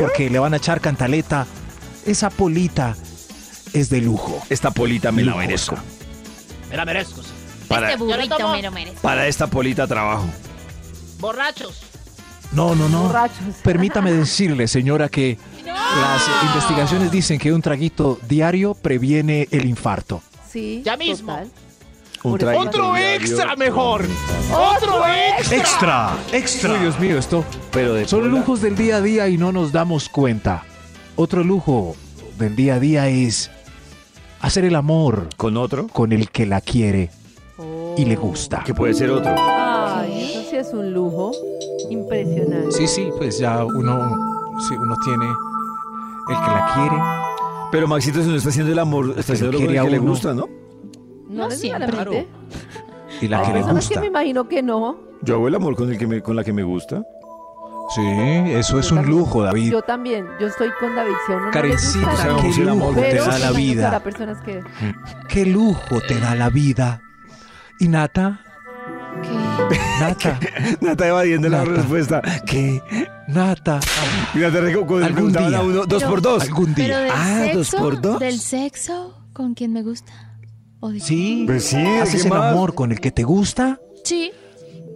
[0.00, 1.46] porque le van a echar cantaleta.
[2.06, 2.96] Esa polita
[3.72, 4.42] es de lujo.
[4.48, 5.76] Esta polita me la merezco.
[6.70, 7.22] Me la merezco.
[7.22, 7.28] sí.
[7.68, 8.96] Para, este burrito me lo merece.
[9.00, 10.26] para esta polita trabajo.
[11.20, 11.82] Borrachos.
[12.52, 13.04] No, no, no.
[13.04, 13.38] Borrachos.
[13.62, 20.22] Permítame decirle, señora, que las investigaciones dicen que un traguito diario previene el infarto.
[20.50, 21.32] Sí, Ya mismo.
[21.32, 21.50] total.
[22.24, 24.06] Un ¡Otro extra mejor!
[24.52, 25.50] ¡Otro extra!
[25.50, 26.78] Extra, Uy, extra.
[26.78, 30.08] Dios mío, esto Pero de son lujos del día a día y no nos damos
[30.08, 30.62] cuenta.
[31.16, 31.96] Otro lujo
[32.38, 33.50] del día a día es
[34.40, 35.88] Hacer el amor ¿Con otro?
[35.88, 37.10] con el que la quiere
[37.96, 38.62] y le gusta.
[38.64, 39.34] Que puede ser otro.
[39.38, 41.32] Ay, eso sí es un lujo.
[41.90, 42.72] Impresionante.
[42.72, 44.16] Sí, sí, pues ya uno,
[44.66, 47.02] sí, uno tiene el que la quiere.
[47.70, 50.48] Pero Maxito, si no está haciendo el amor, está haciendo lo que le gusta, ¿no?
[51.32, 52.26] No, No siempre.
[53.20, 53.42] y la Ah.
[53.42, 54.00] que le Personas que gusta.
[54.00, 54.98] me imagino que no.
[55.22, 57.02] Yo hago el amor con el que me, con la que me gusta.
[57.94, 58.02] Sí,
[58.52, 59.70] eso es un lujo, David.
[59.72, 60.26] Yo también.
[60.40, 61.12] Yo estoy con David.
[61.26, 64.02] Si no gusta, qué el amor, lujo te da la vida.
[64.44, 64.62] que...
[65.28, 67.02] Qué lujo te da la vida.
[67.78, 68.40] ¿Y Nata?
[69.22, 69.78] ¿Qué?
[70.00, 70.40] Nata,
[70.80, 72.22] Nata evadiendo la respuesta.
[72.46, 72.80] ¿Qué?
[73.28, 73.80] Nata.
[74.32, 74.60] Cuando
[74.98, 75.58] le Algún día.
[75.58, 76.42] a uno, dos Pero- por dos.
[76.44, 77.08] Algún día.
[77.12, 78.18] Ah, dos por dos.
[78.20, 80.12] del sexo con quien me gusta.
[80.84, 81.44] ¿O de- Sí.
[81.46, 82.52] Pues sí, ¿Haces ¿qué el más?
[82.52, 83.80] amor con el que te gusta?
[84.04, 84.30] Sí,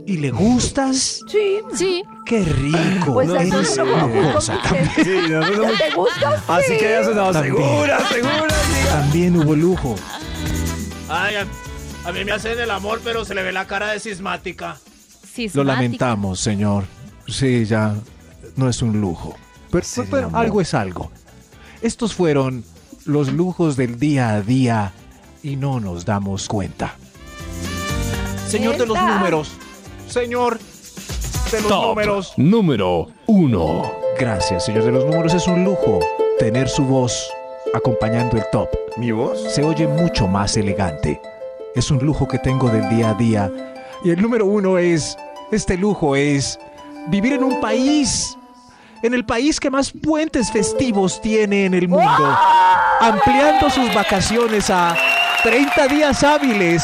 [0.09, 1.21] ¿Y le gustas?
[1.29, 1.59] Sí.
[1.75, 2.03] sí.
[2.27, 3.15] ¡Qué rico!
[3.15, 4.59] Pues No, Eres una cosa.
[4.63, 5.05] convence.
[5.05, 5.49] Sí, no, no.
[5.73, 6.43] ¿Te gusta?
[6.47, 6.79] Así Sí.
[6.79, 7.57] que haya sonado También.
[7.57, 8.33] segura, segura.
[8.43, 8.91] diga.
[9.01, 9.97] También hubo lujo.
[11.09, 11.47] Ay, a,
[12.09, 14.77] a mí me hacen el amor, pero se le ve la cara de cismática.
[15.55, 16.85] Lo lamentamos, señor.
[17.29, 17.95] Sí, ya
[18.57, 19.35] no es un lujo.
[19.73, 21.11] Pero, Sí, algo es algo.
[21.83, 22.65] Estos fueron
[23.05, 24.93] los lujos del día a día
[25.47, 26.97] y no nos damos cuenta.
[28.49, 29.53] Señor de los números.
[30.09, 30.59] Señor
[31.53, 32.33] de los Top números.
[32.37, 33.93] número 1.
[34.19, 35.35] Gracias, señor de los números.
[35.35, 36.01] Es un lujo
[36.41, 37.31] tener su voz
[37.75, 38.69] acompañando el top.
[38.97, 39.41] ¿Mi voz?
[39.55, 41.21] Se oye mucho más elegante.
[41.77, 43.53] Es un lujo que tengo del día a día.
[44.03, 45.17] Y el número uno es,
[45.53, 46.59] este lujo es
[47.07, 48.37] vivir en un país,
[49.01, 52.37] en el país que más puentes festivos tiene en el mundo,
[53.01, 54.97] ampliando sus vacaciones a
[55.43, 56.83] 30 días hábiles,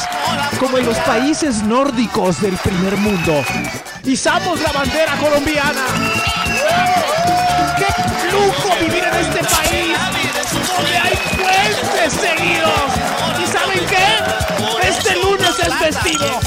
[0.58, 3.44] como en los países nórdicos del primer mundo.
[4.04, 5.84] ¡Izamos la bandera colombiana!
[7.76, 7.86] ¡Qué
[8.32, 9.96] lujo vivir en este país!
[10.76, 12.90] ¡Donde hay puentes seguidos!
[13.42, 14.88] ¿Y saben qué?
[14.88, 16.40] Este lunes es festivo.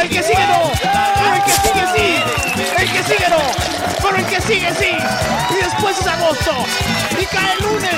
[0.00, 2.22] El que sigue no, pero el que sigue sí.
[2.78, 3.42] El que sigue no,
[4.02, 4.96] pero el que sigue sí.
[5.50, 6.52] Y después es agosto.
[7.20, 7.94] Y cae el lunes,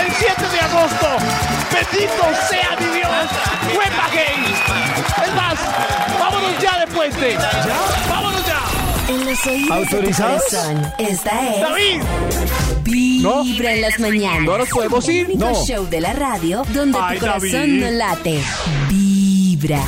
[0.00, 1.47] el 7 de agosto.
[1.78, 3.76] Bendito sea mi Dios.
[3.76, 5.24] ¡Huepa gay!
[5.26, 5.58] Es más,
[6.18, 7.36] vámonos ya de puente.
[8.08, 9.12] ¡Vámonos ya!
[9.12, 10.42] En los oídos ¿Autorizados?
[10.50, 12.02] corazón, esta es ¡David!
[12.82, 14.42] Vibra en las mañanas.
[14.42, 15.26] ¿No nos podemos ir?
[15.26, 15.64] El único No.
[15.64, 17.84] show de la radio donde Ay, tu corazón David.
[17.84, 18.42] no late.
[18.88, 19.80] Vibra.